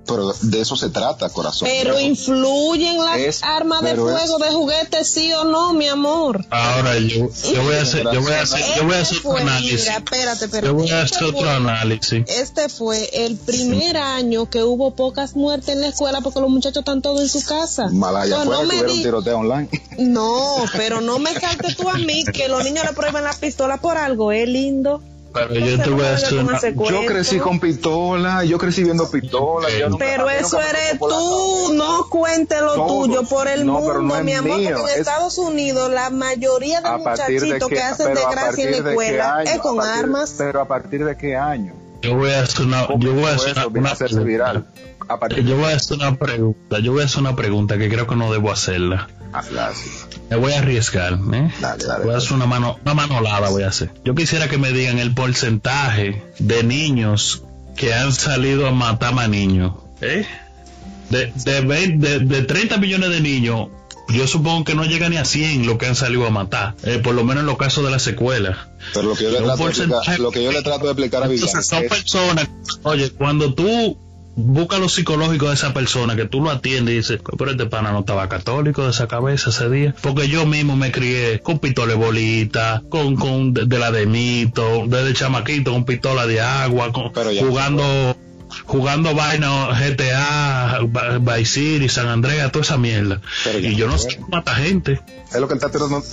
Pero 0.06 0.34
de 0.34 0.62
eso 0.62 0.76
se 0.76 0.90
trata, 0.90 1.30
corazón. 1.30 1.68
Pero 1.72 2.00
influyen 2.00 2.98
las 2.98 3.44
armas 3.44 3.82
de 3.82 3.96
fuego 3.96 4.38
de 4.38 4.52
juguete, 4.52 5.04
sí 5.06 5.32
o 5.34 5.44
no, 5.46 5.74
mi 5.74 5.88
amor. 5.88 6.46
Ahora 6.50 6.98
yo, 6.98 7.30
yo 7.54 7.64
voy 7.64 7.76
a 7.76 7.82
hacer, 7.82 8.04
yo 8.12 8.22
voy 8.22 8.34
a 8.34 8.42
hacer, 8.42 8.62
yo 8.78 8.84
voy 8.86 8.96
a 8.96 9.02
hacer 9.02 9.18
otro 9.20 9.38
análisis. 9.38 9.88
espérate, 9.88 10.48
pero 10.50 10.68
yo 10.68 10.74
voy 10.74 10.90
a 10.90 11.04
este 11.04 11.16
hacer 11.16 11.28
otro 11.28 11.50
análisis. 11.50 12.24
Este 12.28 12.70
fue 12.70 13.10
el 13.26 13.38
primer 13.38 13.98
año 13.98 14.50
que 14.50 14.64
hubo 14.64 14.92
pocas 14.92 15.36
muertes 15.36 15.70
en 15.70 15.82
la 15.82 15.88
escuela 15.88 16.22
porque 16.22 16.40
los 16.40 16.50
muchachos 16.50 16.80
están 16.80 17.02
todos 17.02 17.22
en 17.22 17.30
su 17.30 17.46
casa. 17.46 17.90
Malaya, 17.90 18.44
no, 18.46 18.64
me 18.64 18.84
di... 18.84 18.92
un 18.92 19.04
tiroteo 19.04 19.38
online. 19.40 19.70
No, 19.98 20.58
pero 20.74 21.02
no 21.02 21.20
me 21.20 21.34
saltes 21.40 21.78
tú 21.78 21.90
a 21.90 21.98
mí 21.98 22.24
que 22.26 22.48
los 22.48 22.64
niños 22.64 22.84
le 22.86 22.94
prueben 22.94 23.24
la 23.24 23.34
pistola 23.34 23.78
por 23.78 23.98
algo, 23.98 24.32
es 24.32 24.48
lindo. 24.48 25.02
Pero 25.34 25.54
yo 25.56 25.82
te 25.82 25.90
voy 25.90 26.06
a 26.06 26.14
hacer 26.14 26.76
Yo 26.76 27.06
crecí 27.06 27.40
con 27.40 27.60
pistola, 27.60 28.44
yo 28.44 28.58
crecí 28.58 28.84
viendo 28.84 29.10
pistola. 29.10 29.68
pero 29.98 30.30
eso 30.30 30.60
eres 30.62 31.00
tú, 31.00 31.74
no 31.74 32.08
cuente 32.10 32.62
lo 32.62 32.88
tuyo 32.88 33.24
por 33.24 33.48
el 33.48 33.66
mundo, 33.66 34.24
mi 34.24 34.34
amor, 34.34 34.64
porque 34.64 34.94
en 34.94 35.00
Estados 35.00 35.38
Unidos 35.38 35.90
la 35.90 36.10
mayoría 36.10 36.82
de 36.82 36.98
muchachitos 36.98 37.70
que, 37.70 37.82
hacen 37.82 38.14
desgracia 38.14 38.66
en 38.66 38.72
la 38.72 38.90
escuela 38.90 39.44
es 39.44 39.60
con 39.60 39.82
armas. 39.82 40.36
Pero 40.38 40.62
a 40.62 40.68
partir 40.68 41.04
de 41.04 41.18
qué 41.18 41.36
año? 41.36 41.83
Yo 42.04 42.16
voy 42.16 42.32
a 42.32 42.42
hacer 42.42 42.66
una, 42.66 42.88
yo 43.00 43.14
voy 43.14 43.24
a 43.24 43.36
hacer 43.36 43.56
una, 43.66 43.94
una 43.94 44.24
viral. 44.24 44.66
Yo 45.46 45.58
voy 45.58 45.72
a 45.72 45.76
hacer 45.76 45.98
una 45.98 46.16
pregunta, 46.18 46.80
yo 46.80 46.92
voy 46.92 47.02
a 47.02 47.06
hacer 47.06 47.22
una 47.22 47.36
pregunta 47.36 47.78
que 47.78 47.90
creo 47.90 48.08
que 48.08 48.16
no 48.16 48.32
debo 48.32 48.52
hacerla. 48.52 49.08
Me 50.30 50.36
voy 50.36 50.52
a 50.52 50.60
arriesgar, 50.60 51.14
¿eh? 51.14 51.52
voy 52.04 52.14
a 52.14 52.18
hacer 52.18 52.34
una 52.34 52.46
mano, 52.46 52.78
una 52.84 52.94
manolada 52.94 53.50
voy 53.50 53.64
a 53.64 53.70
hacer. 53.70 53.92
Yo 54.04 54.16
quisiera 54.16 54.50
que 54.50 54.58
me 54.58 54.72
digan 54.72 55.00
el 55.00 55.14
porcentaje 55.14 56.24
de 56.40 56.64
niños 56.64 57.44
que 57.76 57.94
han 57.94 58.12
salido 58.12 58.68
a 58.68 58.72
matar 58.72 59.14
más 59.14 59.30
niños, 59.30 59.74
¿eh? 60.02 60.26
De, 61.10 61.32
de, 61.36 62.20
de, 62.20 62.42
30 62.44 62.78
millones 62.78 63.10
de 63.12 63.22
niños, 63.22 63.70
yo 64.10 64.28
supongo 64.28 64.64
que 64.64 64.76
no 64.76 64.86
llega 64.86 65.10
ni 65.10 65.18
a 65.18 65.26
100 65.26 65.66
lo 65.66 65.78
que 65.78 65.88
han 65.88 65.96
salido 65.96 66.26
a 66.26 66.30
matar, 66.30 66.76
eh, 66.84 67.00
por 67.04 67.16
lo 67.16 67.24
menos 67.24 67.42
en 67.42 67.48
los 67.48 67.58
casos 67.58 67.84
de 67.84 67.92
la 67.92 68.00
secuela. 68.00 68.70
Pero 68.94 69.10
lo 69.10 69.16
que 69.16 69.24
yo 69.24 69.32
le, 69.32 69.38
trato, 69.40 69.64
de 69.64 69.70
explicar, 69.70 70.20
lo 70.20 70.32
que 70.32 70.44
yo 70.44 70.52
le 70.52 70.62
trato 70.62 70.86
de 70.86 70.92
explicar 70.92 71.24
a 71.24 71.28
Vivian. 71.28 71.64
son 71.64 71.84
personas, 71.88 72.50
oye, 72.84 73.12
cuando 73.12 73.54
tú 73.54 73.98
busca 74.36 74.80
lo 74.80 74.90
psicológico 74.90 75.48
de 75.48 75.54
esa 75.54 75.74
persona 75.74 76.16
que 76.16 76.26
tú 76.26 76.42
lo 76.42 76.50
atiendes 76.50 76.94
y 76.94 76.98
dices, 76.98 77.22
pero 77.38 77.52
este 77.52 77.66
pana 77.68 77.92
no 77.92 78.00
estaba 78.00 78.28
católico 78.30 78.84
de 78.84 78.90
esa 78.90 79.08
cabeza 79.08 79.50
ese 79.50 79.70
día. 79.70 79.96
Porque 80.02 80.28
yo 80.28 80.46
mismo 80.46 80.76
me 80.76 80.92
crié 80.92 81.40
con 81.40 81.60
pistola 81.60 81.96
bolita, 81.96 82.82
con, 82.90 83.16
con 83.16 83.54
de, 83.54 83.80
la 83.80 83.92
de 83.92 84.06
mito, 84.06 84.86
desde 84.88 85.14
chamaquito 85.14 85.72
con 85.72 85.86
pistola 85.86 86.26
de 86.26 86.42
agua, 86.42 86.92
jugando 87.40 88.18
jugando 88.66 89.14
vaina 89.16 89.68
GTA, 89.80 90.80
Vice 91.20 91.46
City, 91.46 91.90
San 91.90 92.08
Andreas, 92.08 92.52
toda 92.52 92.64
esa 92.64 92.78
mierda. 92.78 93.22
y 93.62 93.76
yo 93.76 93.88
no 93.88 93.98
sé 93.98 94.16
cómo 94.16 94.30
mata 94.30 94.56
gente. 94.56 95.02
Es 95.32 95.40
lo 95.40 95.48
que 95.48 95.56
él 95.56 95.62
está 95.64 95.70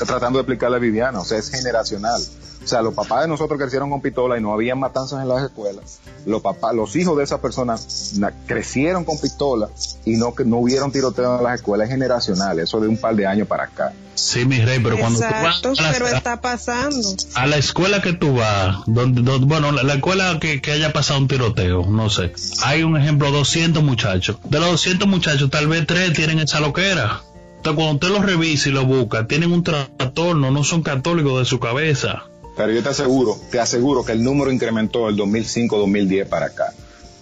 tratando 0.07 0.39
de 0.39 0.43
explicarle 0.43 0.77
a 0.77 0.81
Viviana, 0.81 1.21
o 1.21 1.25
sea, 1.25 1.39
es 1.39 1.51
generacional. 1.51 2.21
O 2.63 2.67
sea, 2.67 2.83
los 2.83 2.95
papás 2.95 3.23
de 3.23 3.29
nosotros 3.29 3.59
crecieron 3.59 3.91
con 3.91 4.01
pistola 4.01 4.39
y 4.39 4.43
no 4.43 4.53
había 4.53 4.75
matanzas 4.75 5.23
en 5.23 5.29
las 5.29 5.43
escuelas. 5.43 6.01
Los 6.27 6.43
papás, 6.43 6.75
los 6.75 6.95
hijos 6.95 7.17
de 7.17 7.25
esas 7.25 7.41
personas 7.41 8.13
crecieron 8.47 9.05
con 9.05 9.19
pistola 9.19 9.71
y 10.05 10.17
no 10.17 10.35
no 10.45 10.59
hubieron 10.59 10.93
tiroteo 10.93 11.39
en 11.39 11.45
las 11.45 11.55
escuelas. 11.55 11.89
Es 11.89 11.93
generacional, 11.95 12.59
eso 12.59 12.81
de 12.81 12.89
un 12.89 12.99
par 12.99 13.17
de 13.17 13.27
años 13.27 13.49
para 13.49 13.65
acá. 13.65 13.93
Sí, 14.15 14.45
mi 14.45 14.61
rey, 14.61 14.81
pero 14.81 14.99
cuando 14.99 15.19
tú 15.19 15.25
vas 15.25 15.63
pero 15.93 16.07
está 16.07 16.41
pasando. 16.43 16.99
A 17.35 17.47
la 17.47 17.57
escuela 17.57 18.03
que 18.03 18.13
tú 18.13 18.35
vas, 18.35 18.77
donde, 18.87 19.23
bueno, 19.47 19.73
la, 19.73 19.95
escuela 19.95 20.39
que, 20.39 20.61
que, 20.61 20.73
haya 20.73 20.93
pasado 20.93 21.21
un 21.21 21.29
tiroteo, 21.29 21.87
no 21.87 22.11
sé. 22.11 22.33
Hay 22.63 22.83
un 22.83 22.99
ejemplo, 22.99 23.31
200 23.31 23.83
muchachos. 23.83 24.37
De 24.45 24.61
los 24.61 24.71
200 24.73 25.09
muchachos, 25.09 25.51
tal 25.51 25.69
vez 25.69 25.87
tres 25.87 26.13
tienen 26.13 26.39
esa 26.39 26.61
loquera. 26.61 27.23
Entonces, 27.57 27.77
cuando 27.77 27.95
usted 27.95 28.09
los 28.09 28.25
revisa 28.25 28.69
y 28.69 28.73
los 28.73 28.85
busca, 28.85 29.27
tienen 29.27 29.53
un 29.53 29.63
trastorno, 29.63 30.51
no 30.51 30.65
son 30.65 30.83
católicos 30.83 31.39
de 31.39 31.45
su 31.45 31.59
cabeza. 31.59 32.25
Pero 32.61 32.75
yo 32.75 32.83
te 32.83 32.91
aseguro, 32.91 33.41
te 33.51 33.59
aseguro 33.59 34.05
que 34.05 34.13
el 34.13 34.23
número 34.23 34.53
incrementó 34.53 35.07
del 35.07 35.17
2005-2010 35.17 36.27
para 36.27 36.47
acá. 36.47 36.75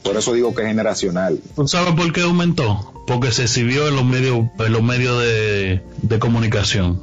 Por 0.03 0.17
eso 0.17 0.33
digo 0.33 0.53
que 0.53 0.63
es 0.63 0.69
generacional. 0.69 1.39
¿Tú 1.55 1.69
sabes 1.69 1.95
por 1.95 2.13
qué 2.13 2.23
aumentó? 2.23 2.93
Porque 3.07 3.31
se 3.31 3.45
exhibió 3.45 3.87
en 3.87 3.95
los 3.95 4.05
medios, 4.05 4.47
en 4.59 4.73
los 4.73 4.83
medios 4.83 5.23
de, 5.23 5.81
de 6.03 6.19
comunicación. 6.19 7.01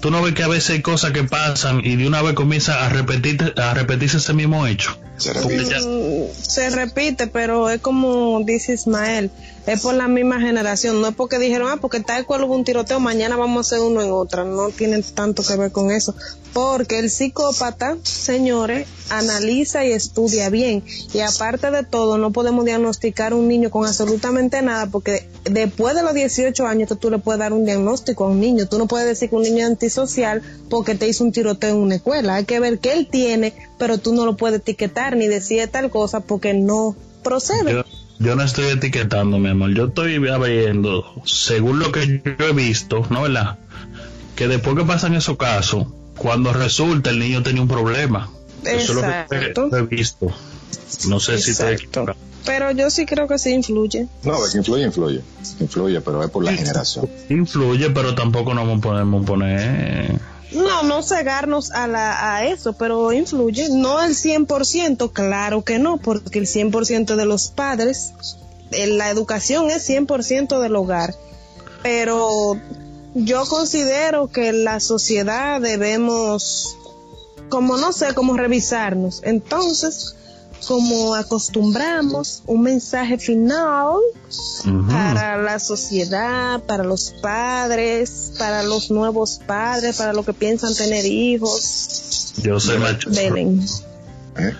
Tú 0.00 0.10
no 0.10 0.22
ves 0.22 0.34
que 0.34 0.42
a 0.42 0.48
veces 0.48 0.70
hay 0.70 0.82
cosas 0.82 1.12
que 1.12 1.22
pasan 1.22 1.80
y 1.84 1.94
de 1.94 2.08
una 2.08 2.20
vez 2.20 2.34
comienza 2.34 2.84
a 2.84 2.88
repetir, 2.88 3.54
a 3.56 3.74
repetirse 3.74 4.16
ese 4.16 4.34
mismo 4.34 4.66
hecho. 4.66 4.98
Se 5.16 5.32
repite. 5.32 5.80
Mm, 5.80 6.32
se 6.36 6.70
repite, 6.70 7.28
pero 7.28 7.70
es 7.70 7.80
como 7.80 8.40
dice 8.44 8.74
Ismael, 8.74 9.30
es 9.68 9.82
por 9.82 9.94
la 9.94 10.08
misma 10.08 10.40
generación. 10.40 11.02
No 11.02 11.08
es 11.08 11.14
porque 11.14 11.38
dijeron, 11.38 11.68
ah, 11.70 11.76
porque 11.78 12.00
tal 12.00 12.24
cual 12.24 12.44
hubo 12.44 12.54
un 12.54 12.64
tiroteo, 12.64 13.00
mañana 13.00 13.36
vamos 13.36 13.58
a 13.58 13.60
hacer 13.60 13.86
uno 13.86 14.00
en 14.00 14.10
otra. 14.10 14.44
No 14.44 14.70
tiene 14.70 15.02
tanto 15.02 15.42
que 15.42 15.56
ver 15.56 15.72
con 15.72 15.90
eso. 15.90 16.14
Porque 16.54 16.98
el 16.98 17.10
psicópata, 17.10 17.98
señores, 18.02 18.88
analiza 19.10 19.84
y 19.84 19.92
estudia 19.92 20.48
bien. 20.48 20.82
Y 21.12 21.20
aparte 21.20 21.70
de 21.70 21.84
todo, 21.84 22.16
no 22.16 22.32
podemos 22.32 22.64
diagnosticar 22.64 23.32
a 23.32 23.36
un 23.36 23.46
niño 23.46 23.68
con 23.70 23.86
absolutamente 23.86 24.62
nada, 24.62 24.86
porque 24.86 25.28
después 25.44 25.94
de 25.94 26.02
los 26.02 26.14
18 26.14 26.66
años 26.66 26.90
tú 26.98 27.10
le 27.10 27.18
puedes 27.18 27.38
dar 27.38 27.52
un 27.52 27.66
diagnóstico 27.66 28.24
a 28.24 28.28
un 28.28 28.40
niño. 28.40 28.66
Tú 28.68 28.78
no 28.78 28.86
puedes 28.86 29.06
decir 29.06 29.28
que 29.28 29.36
un 29.36 29.42
niño 29.42 29.58
es 29.58 29.66
antisocial 29.66 30.42
porque 30.70 30.94
te 30.94 31.06
hizo 31.06 31.24
un 31.24 31.32
tiroteo 31.32 31.74
en 31.74 31.82
una 31.82 31.96
escuela. 31.96 32.36
Hay 32.36 32.46
que 32.46 32.58
ver 32.58 32.78
qué 32.78 32.94
él 32.94 33.06
tiene, 33.06 33.52
pero 33.76 33.98
tú 33.98 34.14
no 34.14 34.24
lo 34.24 34.34
puedes 34.34 34.60
etiquetar 34.60 35.14
ni 35.14 35.26
decir 35.26 35.68
tal 35.68 35.90
cosa 35.90 36.20
porque 36.20 36.54
no 36.54 36.96
procede. 37.22 37.84
No 38.18 38.42
estoy 38.42 38.66
etiquetando, 38.66 39.38
mi 39.38 39.50
amor. 39.50 39.74
Yo 39.74 39.86
estoy 39.86 40.18
viendo, 40.18 41.22
según 41.24 41.78
lo 41.78 41.92
que 41.92 42.20
yo 42.24 42.46
he 42.46 42.52
visto, 42.52 43.06
¿no 43.10 43.22
verdad? 43.22 43.58
Que 44.36 44.48
después 44.48 44.76
que 44.76 44.84
pasan 44.84 45.14
esos 45.14 45.36
casos, 45.36 45.86
cuando 46.16 46.52
resulta 46.52 47.10
el 47.10 47.18
niño 47.18 47.42
tenía 47.42 47.62
un 47.62 47.68
problema. 47.68 48.30
Eso 48.64 48.92
es 48.92 48.94
lo 48.94 49.02
que 49.02 49.76
he 49.76 49.82
visto. 49.82 50.32
No 51.08 51.20
sé 51.20 51.38
si 51.38 51.54
te 51.54 51.78
Pero 52.44 52.70
yo 52.72 52.90
sí 52.90 53.06
creo 53.06 53.28
que 53.28 53.38
sí 53.38 53.50
influye. 53.50 54.08
No, 54.24 54.44
es 54.44 54.52
que 54.52 54.58
influye, 54.58 54.84
influye. 54.84 55.22
Influye, 55.60 56.00
pero 56.00 56.22
es 56.22 56.30
por 56.30 56.44
la 56.44 56.52
generación. 56.52 57.08
Influye, 57.28 57.90
pero 57.90 58.14
tampoco 58.14 58.54
nos 58.54 58.80
podemos 58.80 59.24
poner 59.24 60.18
no, 60.52 60.82
no 60.82 61.02
cegarnos 61.02 61.70
a, 61.72 61.86
la, 61.86 62.36
a 62.36 62.46
eso, 62.46 62.72
pero 62.72 63.12
influye. 63.12 63.68
No 63.70 64.02
el 64.02 64.14
100%, 64.14 65.12
claro 65.12 65.62
que 65.62 65.78
no, 65.78 65.98
porque 65.98 66.38
el 66.38 66.46
100% 66.46 67.16
de 67.16 67.26
los 67.26 67.48
padres, 67.48 68.12
la 68.70 69.10
educación 69.10 69.70
es 69.70 69.88
100% 69.88 70.60
del 70.60 70.76
hogar. 70.76 71.14
Pero 71.82 72.56
yo 73.14 73.44
considero 73.46 74.28
que 74.28 74.52
la 74.52 74.80
sociedad 74.80 75.60
debemos, 75.60 76.76
como 77.48 77.76
no 77.76 77.92
sé, 77.92 78.14
como 78.14 78.36
revisarnos. 78.36 79.20
Entonces, 79.24 80.16
como 80.66 81.14
acostumbramos, 81.14 82.42
un 82.46 82.62
mensaje 82.62 83.18
final 83.18 83.96
para 84.88 85.40
la 85.40 85.58
sociedad, 85.58 86.62
para 86.62 86.84
los 86.84 87.14
padres, 87.22 88.32
para 88.38 88.62
los 88.62 88.90
nuevos 88.90 89.40
padres, 89.46 89.96
para 89.96 90.12
los 90.12 90.26
que 90.26 90.32
piensan 90.32 90.74
tener 90.74 91.06
hijos. 91.06 92.34
Yo 92.42 92.58
soy 92.60 92.78
machorro. 92.78 93.14
¿Eh? 93.16 94.54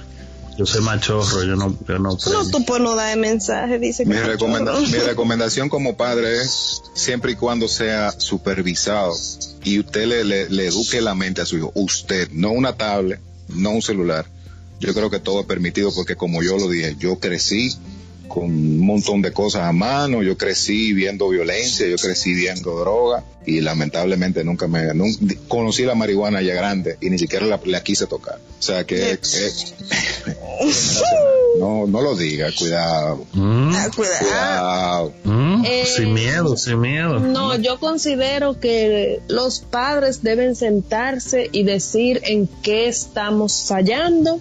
Yo 0.56 0.66
soy 0.66 0.82
machorro, 0.82 1.44
yo 1.44 1.54
no, 1.54 1.76
yo 1.86 1.98
no. 1.98 2.10
No, 2.10 2.50
tú 2.50 2.64
pues 2.64 2.82
no 2.82 2.96
dar 2.96 3.16
mensaje, 3.16 3.78
dice 3.78 4.04
que 4.04 4.10
mi, 4.10 4.16
mi 4.90 4.98
recomendación 4.98 5.68
como 5.68 5.96
padre 5.96 6.42
es 6.42 6.82
siempre 6.94 7.32
y 7.32 7.34
cuando 7.36 7.68
sea 7.68 8.12
supervisado 8.18 9.14
y 9.62 9.78
usted 9.78 10.06
le, 10.06 10.24
le, 10.24 10.48
le 10.48 10.66
eduque 10.66 11.00
la 11.00 11.14
mente 11.14 11.42
a 11.42 11.46
su 11.46 11.58
hijo, 11.58 11.70
usted, 11.74 12.30
no 12.32 12.50
una 12.50 12.76
tablet, 12.76 13.20
no 13.48 13.70
un 13.70 13.82
celular 13.82 14.26
yo 14.80 14.94
creo 14.94 15.10
que 15.10 15.18
todo 15.20 15.40
es 15.40 15.46
permitido 15.46 15.92
porque 15.94 16.16
como 16.16 16.42
yo 16.42 16.56
lo 16.58 16.68
dije, 16.68 16.96
yo 16.98 17.18
crecí 17.18 17.74
con 18.28 18.44
un 18.44 18.80
montón 18.80 19.22
de 19.22 19.32
cosas 19.32 19.62
a 19.62 19.72
mano, 19.72 20.22
yo 20.22 20.36
crecí 20.36 20.92
viendo 20.92 21.28
violencia, 21.30 21.86
yo 21.86 21.96
crecí 21.96 22.34
viendo 22.34 22.78
droga 22.78 23.24
y 23.46 23.62
lamentablemente 23.62 24.44
nunca 24.44 24.68
me 24.68 24.82
conocí 25.48 25.84
la 25.84 25.94
marihuana 25.94 26.42
ya 26.42 26.52
grande 26.54 26.98
y 27.00 27.08
ni 27.08 27.18
siquiera 27.18 27.46
la, 27.46 27.82
quise 27.82 28.06
tocar. 28.06 28.38
O 28.58 28.62
sea 28.62 28.84
que... 28.84 29.18
No, 31.58 31.86
no 31.86 32.02
lo 32.02 32.14
diga, 32.14 32.48
cuidado. 32.56 33.24
Mm, 33.32 33.72
Ah, 33.74 33.90
cuidado. 33.94 34.18
Cuidado. 34.20 35.12
mm, 35.24 35.64
Eh, 35.64 35.84
sin 35.86 36.14
miedo, 36.14 36.56
sin 36.56 36.80
miedo. 36.80 37.18
No, 37.18 37.56
yo 37.56 37.80
considero 37.80 38.60
que 38.60 39.20
los 39.28 39.60
padres 39.60 40.22
deben 40.22 40.54
sentarse 40.54 41.48
y 41.50 41.64
decir 41.64 42.20
en 42.24 42.46
qué 42.62 42.86
estamos 42.88 43.64
fallando 43.66 44.40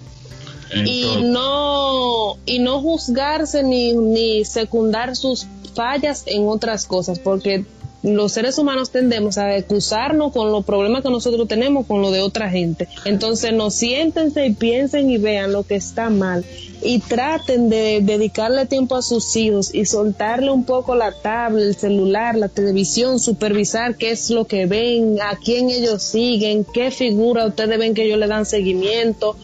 y 0.74 1.22
no 1.22 2.36
y 2.46 2.58
no 2.58 2.80
juzgarse 2.80 3.62
ni, 3.62 3.92
ni 3.94 4.44
secundar 4.44 5.16
sus 5.16 5.46
fallas 5.74 6.24
en 6.26 6.46
otras 6.46 6.86
cosas 6.86 7.18
porque 7.18 7.64
los 8.02 8.32
seres 8.32 8.58
humanos 8.58 8.90
tendemos 8.90 9.38
a 9.38 9.56
excusarnos 9.56 10.32
con 10.32 10.52
los 10.52 10.64
problemas 10.64 11.02
que 11.02 11.10
nosotros 11.10 11.48
tenemos 11.48 11.86
con 11.86 12.00
lo 12.00 12.12
de 12.12 12.20
otra 12.20 12.48
gente. 12.48 12.88
Entonces 13.04 13.52
no 13.52 13.70
siéntense 13.70 14.46
y 14.46 14.54
piensen 14.54 15.10
y 15.10 15.18
vean 15.18 15.52
lo 15.52 15.64
que 15.64 15.74
está 15.74 16.08
mal 16.08 16.44
y 16.80 17.00
traten 17.00 17.68
de 17.68 18.00
dedicarle 18.00 18.66
tiempo 18.66 18.94
a 18.94 19.02
sus 19.02 19.34
hijos 19.34 19.74
y 19.74 19.84
soltarle 19.84 20.50
un 20.52 20.64
poco 20.64 20.94
la 20.94 21.10
tablet, 21.10 21.66
el 21.66 21.74
celular, 21.74 22.36
la 22.36 22.48
televisión, 22.48 23.18
supervisar 23.18 23.96
qué 23.96 24.12
es 24.12 24.30
lo 24.30 24.46
que 24.46 24.66
ven, 24.66 25.20
a 25.20 25.36
quién 25.36 25.70
ellos 25.70 26.02
siguen, 26.02 26.64
qué 26.64 26.92
figura 26.92 27.46
ustedes 27.46 27.78
ven 27.78 27.94
que 27.94 28.04
ellos 28.04 28.18
le 28.18 28.28
dan 28.28 28.46
seguimiento, 28.46 29.36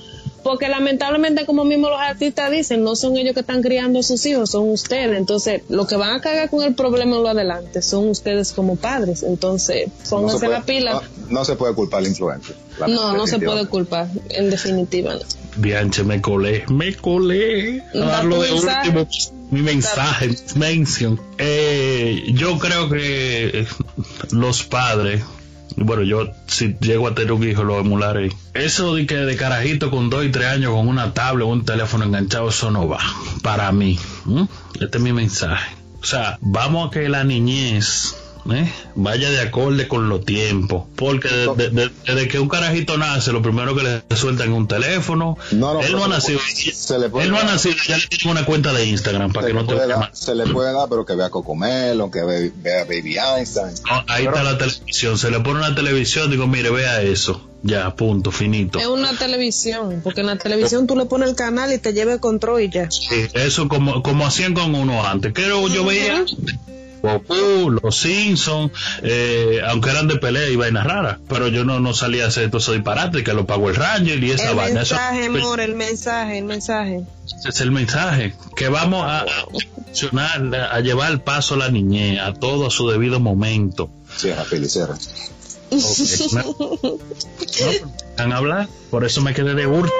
porque 0.44 0.68
lamentablemente 0.68 1.44
como 1.46 1.64
mismo 1.64 1.88
los 1.88 1.98
artistas 2.00 2.50
dicen, 2.52 2.84
no 2.84 2.94
son 2.94 3.16
ellos 3.16 3.34
que 3.34 3.40
están 3.40 3.62
criando 3.62 3.98
a 3.98 4.02
sus 4.04 4.24
hijos, 4.26 4.50
son 4.50 4.68
ustedes, 4.70 5.16
entonces 5.18 5.62
lo 5.68 5.86
que 5.88 5.96
van 5.96 6.14
a 6.14 6.20
cagar 6.20 6.48
con 6.50 6.62
el 6.62 6.74
problema 6.74 7.16
en 7.16 7.22
lo 7.24 7.28
adelante 7.30 7.82
son 7.82 8.08
ustedes 8.10 8.52
como 8.52 8.76
padres, 8.76 9.24
entonces 9.24 9.88
pónganse 10.08 10.38
se 10.38 10.46
puede- 10.46 10.58
la 10.60 10.64
pila. 10.64 10.92
No, 10.92 11.02
no 11.38 11.44
se 11.44 11.56
puede 11.56 11.74
culpar 11.74 11.98
al 12.00 12.06
influencer. 12.06 12.54
La- 12.78 12.86
No, 12.88 13.16
no 13.16 13.26
se 13.26 13.38
puede 13.40 13.66
culpar, 13.66 14.08
en 14.30 14.50
definitiva. 14.50 15.14
no. 15.14 15.20
Bianche, 15.56 16.02
me 16.04 16.20
colé, 16.20 16.64
me 16.68 16.94
colé. 16.96 17.80
A 17.94 18.22
de 18.22 18.26
mensaje. 18.26 18.88
último, 18.90 19.08
mi 19.50 19.62
mensaje, 19.62 20.30
mention. 20.56 21.20
Eh, 21.38 22.24
yo 22.34 22.58
creo 22.58 22.88
que 22.90 23.66
los 24.32 24.64
padres, 24.64 25.22
bueno, 25.76 26.02
yo 26.02 26.30
si 26.46 26.76
llego 26.80 27.08
a 27.08 27.14
tener 27.14 27.32
un 27.32 27.48
hijo 27.48 27.64
lo 27.64 27.78
emularé. 27.80 28.30
Eso 28.54 28.94
de 28.94 29.06
que 29.06 29.16
de 29.16 29.36
carajito 29.36 29.90
con 29.90 30.10
dos 30.10 30.24
y 30.24 30.30
tres 30.30 30.46
años 30.46 30.72
con 30.72 30.88
una 30.88 31.12
tablet 31.14 31.46
o 31.46 31.50
un 31.50 31.64
teléfono 31.64 32.04
enganchado, 32.04 32.48
eso 32.48 32.70
no 32.70 32.88
va. 32.88 33.00
Para 33.42 33.72
mí. 33.72 33.98
Este 34.80 34.98
es 34.98 35.02
mi 35.02 35.12
mensaje. 35.12 35.74
O 36.00 36.04
sea, 36.04 36.38
vamos 36.40 36.88
a 36.88 36.90
que 36.90 37.08
la 37.08 37.24
niñez 37.24 38.14
¿eh? 38.52 38.70
vaya 38.94 39.30
de 39.30 39.40
acorde 39.40 39.88
con 39.88 40.08
los 40.08 40.24
tiempos. 40.24 40.84
Porque 40.96 41.28
de- 41.28 41.54
de- 41.56 41.70
de- 41.70 41.90
desde 42.06 42.28
que 42.28 42.38
un 42.38 42.48
carajito 42.48 42.96
nace, 42.98 43.32
lo 43.32 43.42
primero 43.42 43.74
que 43.74 43.82
le 43.82 44.16
sueltan 44.16 44.48
es 44.50 44.54
un 44.56 44.68
teléfono. 44.68 45.36
No, 45.52 45.74
no, 45.74 45.80
él 45.80 45.92
no 45.92 46.04
ha 46.04 46.08
nacido. 46.08 46.40
se 46.74 46.98
le 46.98 47.08
puede 47.08 47.26
él 47.26 47.30
no 47.32 47.38
ha 47.38 47.42
dar. 47.44 47.52
nacido, 47.52 47.74
ya 47.88 47.96
le 47.96 48.06
tienen 48.06 48.36
una 48.36 48.46
cuenta 48.46 48.72
de 48.72 48.86
Instagram 48.86 49.32
para 49.32 49.46
Se 49.46 49.52
que 49.52 49.58
le, 49.58 49.62
no 49.62 50.08
te 50.10 50.16
se 50.16 50.34
le 50.34 50.46
puede 50.46 50.72
dar, 50.72 50.88
pero 50.88 51.04
que 51.06 51.14
vea 51.14 51.30
Cocomelo, 51.30 52.10
que 52.10 52.22
ve- 52.24 52.52
vea 52.56 52.84
Baby 52.84 53.16
Einstein. 53.18 53.74
No, 53.90 54.04
ahí 54.08 54.24
está 54.26 54.42
la 54.42 54.58
televisión. 54.58 55.18
Se 55.18 55.30
le 55.30 55.40
pone 55.40 55.58
una 55.60 55.74
televisión, 55.74 56.30
digo, 56.30 56.46
mire, 56.46 56.70
vea 56.70 57.02
eso. 57.02 57.48
Ya, 57.62 57.94
punto, 57.96 58.30
finito. 58.30 58.78
Es 58.78 58.86
una 58.86 59.16
televisión, 59.16 60.00
porque 60.04 60.20
en 60.20 60.26
la 60.26 60.36
televisión 60.36 60.86
tú 60.86 60.96
le 60.96 61.06
pones 61.06 61.30
el 61.30 61.34
canal 61.34 61.72
y 61.72 61.78
te 61.78 61.94
lleva 61.94 62.12
el 62.12 62.20
control 62.20 62.60
y 62.60 62.68
ya. 62.68 62.90
Sí, 62.90 63.26
eso 63.32 63.68
como, 63.68 64.02
como 64.02 64.26
hacían 64.26 64.52
con 64.52 64.74
uno 64.74 65.02
antes. 65.06 65.32
Que 65.32 65.48
yo 65.48 65.66
yo 65.68 65.82
veía 65.84 66.26
Goku, 67.04 67.70
los 67.82 67.96
Simpsons, 67.96 68.72
eh, 69.02 69.60
aunque 69.66 69.90
eran 69.90 70.08
de 70.08 70.16
pelea 70.16 70.48
y 70.48 70.56
vainas 70.56 70.84
raras, 70.84 71.18
pero 71.28 71.48
yo 71.48 71.64
no, 71.64 71.80
no 71.80 71.92
salía 71.94 72.24
a 72.24 72.28
hacer 72.28 72.48
todo 72.48 72.58
eso 72.58 72.72
disparate, 72.72 73.22
que 73.22 73.34
lo 73.34 73.46
pagó 73.46 73.68
el 73.68 73.76
Ranger 73.76 74.22
y 74.24 74.30
esa 74.30 74.50
El 74.50 74.56
vaina. 74.56 74.82
Eso- 74.82 74.94
mensaje, 74.96 75.26
amor, 75.26 75.60
el 75.60 75.74
mensaje, 75.74 76.38
el 76.38 76.44
mensaje. 76.44 77.00
ese 77.38 77.48
es 77.50 77.60
el 77.60 77.70
mensaje, 77.70 78.34
que 78.56 78.68
vamos 78.68 79.04
a, 79.04 79.20
a 79.20 80.74
a 80.74 80.80
llevar 80.80 81.12
el 81.12 81.20
paso 81.20 81.54
a 81.54 81.58
la 81.58 81.68
niñez, 81.70 82.18
a 82.20 82.32
todo 82.34 82.66
a 82.66 82.70
su 82.70 82.88
debido 82.88 83.20
momento. 83.20 83.90
Cierra, 84.16 84.44
Pili, 84.44 84.68
cierra. 84.68 84.94
Ok, 85.70 85.80
¿no? 86.32 86.42
No, 86.82 86.98
¿Van 88.18 88.32
a 88.32 88.36
hablar? 88.36 88.68
Por 88.90 89.04
eso 89.04 89.20
me 89.22 89.34
quedé 89.34 89.54
de 89.54 89.66
burro. 89.66 89.90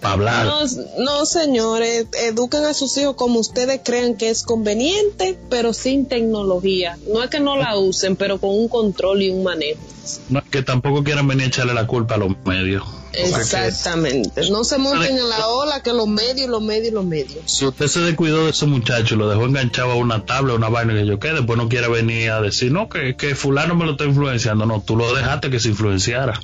Para 0.00 0.14
hablar. 0.14 0.46
No, 0.46 0.60
no, 0.98 1.26
señores, 1.26 2.06
eduquen 2.12 2.64
a 2.64 2.74
sus 2.74 2.96
hijos 2.98 3.16
como 3.16 3.40
ustedes 3.40 3.80
crean 3.84 4.16
que 4.16 4.30
es 4.30 4.42
conveniente, 4.42 5.38
pero 5.48 5.72
sin 5.72 6.06
tecnología. 6.06 6.98
No 7.12 7.22
es 7.22 7.30
que 7.30 7.40
no 7.40 7.56
la 7.56 7.78
usen, 7.78 8.16
pero 8.16 8.38
con 8.38 8.50
un 8.50 8.68
control 8.68 9.22
y 9.22 9.30
un 9.30 9.42
manejo. 9.42 9.80
No, 10.28 10.42
que 10.50 10.62
tampoco 10.62 11.02
quieran 11.02 11.26
venir 11.26 11.46
a 11.46 11.48
echarle 11.48 11.74
la 11.74 11.86
culpa 11.86 12.14
a 12.14 12.18
los 12.18 12.32
medios. 12.44 12.84
Exactamente. 13.12 14.48
No 14.50 14.64
se 14.64 14.78
monten 14.78 15.16
en 15.16 15.28
la 15.28 15.48
ola 15.48 15.82
que 15.82 15.92
los 15.92 16.06
medios, 16.06 16.48
los 16.48 16.62
medios, 16.62 16.92
los 16.92 17.04
medios. 17.04 17.40
Si 17.46 17.64
usted 17.64 17.86
se 17.86 18.00
descuidó 18.00 18.44
de 18.44 18.50
ese 18.50 18.66
muchacho 18.66 19.14
y 19.14 19.18
lo 19.18 19.28
dejó 19.28 19.46
enganchado 19.46 19.92
a 19.92 19.96
una 19.96 20.24
tabla, 20.24 20.52
a 20.52 20.56
una 20.56 20.68
vaina 20.68 20.94
que 20.94 21.06
yo 21.06 21.18
qué, 21.18 21.32
después 21.32 21.56
no 21.56 21.68
quiere 21.68 21.88
venir 21.88 22.30
a 22.30 22.40
decir, 22.40 22.70
no, 22.72 22.88
que, 22.88 23.16
que 23.16 23.34
fulano 23.34 23.74
me 23.74 23.84
lo 23.84 23.92
está 23.92 24.04
influenciando. 24.04 24.66
No, 24.66 24.82
tú 24.82 24.96
lo 24.96 25.14
dejaste 25.14 25.50
que 25.50 25.60
se 25.60 25.68
influenciara. 25.68 26.40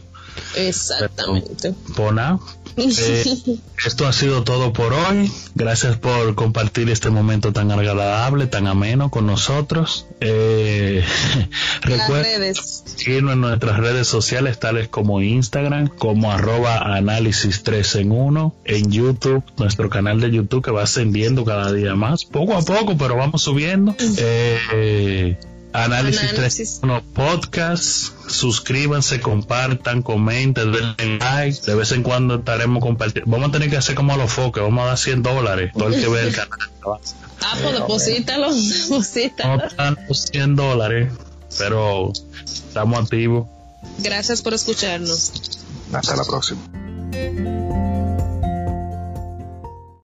Exactamente. 0.56 1.74
Nada, 2.12 2.38
eh, 2.76 3.24
esto 3.84 4.06
ha 4.06 4.12
sido 4.12 4.44
todo 4.44 4.72
por 4.72 4.92
hoy. 4.92 5.30
Gracias 5.54 5.96
por 5.96 6.34
compartir 6.34 6.90
este 6.90 7.10
momento 7.10 7.52
tan 7.52 7.70
agradable, 7.70 8.46
tan 8.46 8.66
ameno 8.66 9.10
con 9.10 9.26
nosotros. 9.26 10.06
Eh, 10.20 11.04
recuerden 11.82 12.54
seguirnos 12.54 13.34
en 13.34 13.40
nuestras 13.40 13.78
redes 13.78 14.06
sociales, 14.06 14.58
tales 14.58 14.88
como 14.88 15.20
Instagram, 15.20 15.88
como 15.88 16.32
arroba 16.32 16.96
análisis 16.96 17.62
3 17.62 17.96
en 17.96 18.12
1, 18.12 18.54
en 18.64 18.90
YouTube, 18.90 19.44
nuestro 19.58 19.90
canal 19.90 20.20
de 20.20 20.30
YouTube 20.30 20.64
que 20.64 20.70
va 20.70 20.82
ascendiendo 20.82 21.44
cada 21.44 21.72
día 21.72 21.94
más, 21.94 22.24
poco 22.24 22.54
a 22.54 22.62
poco, 22.62 22.96
pero 22.96 23.16
vamos 23.16 23.42
subiendo. 23.42 23.94
Eh, 24.18 25.36
Análisis, 25.72 26.20
Análisis. 26.30 26.80
3 26.80 26.80
en 26.82 26.90
1 26.90 27.02
podcast, 27.14 28.28
suscríbanse, 28.28 29.20
compartan, 29.20 30.02
comenten, 30.02 30.72
denle 30.72 31.18
like, 31.18 31.60
de 31.62 31.74
vez 31.74 31.92
en 31.92 32.02
cuando 32.02 32.36
estaremos 32.36 32.82
compartiendo, 32.82 33.30
vamos 33.30 33.48
a 33.48 33.52
tener 33.52 33.70
que 33.70 33.76
hacer 33.76 33.94
como 33.94 34.12
a 34.12 34.16
los 34.16 34.30
foques, 34.30 34.62
vamos 34.62 34.82
a 34.82 34.86
dar 34.88 34.98
100 34.98 35.22
dólares, 35.22 35.72
todo 35.72 35.88
el 35.88 36.00
que 36.00 36.08
ve 36.08 36.28
el 36.28 36.32
canal. 36.34 36.58
Ah, 36.84 37.56
pues 37.60 37.72
deposítalo, 37.74 38.54
deposítalo. 38.54 39.56
No 39.56 39.68
tanto 39.70 40.14
100 40.14 40.56
dólares, 40.56 41.12
pero 41.58 42.12
estamos 42.44 43.00
activos. 43.00 43.48
Gracias 43.98 44.42
por 44.42 44.54
escucharnos. 44.54 45.32
Hasta 45.92 46.16
la 46.16 46.24
próxima. 46.24 46.60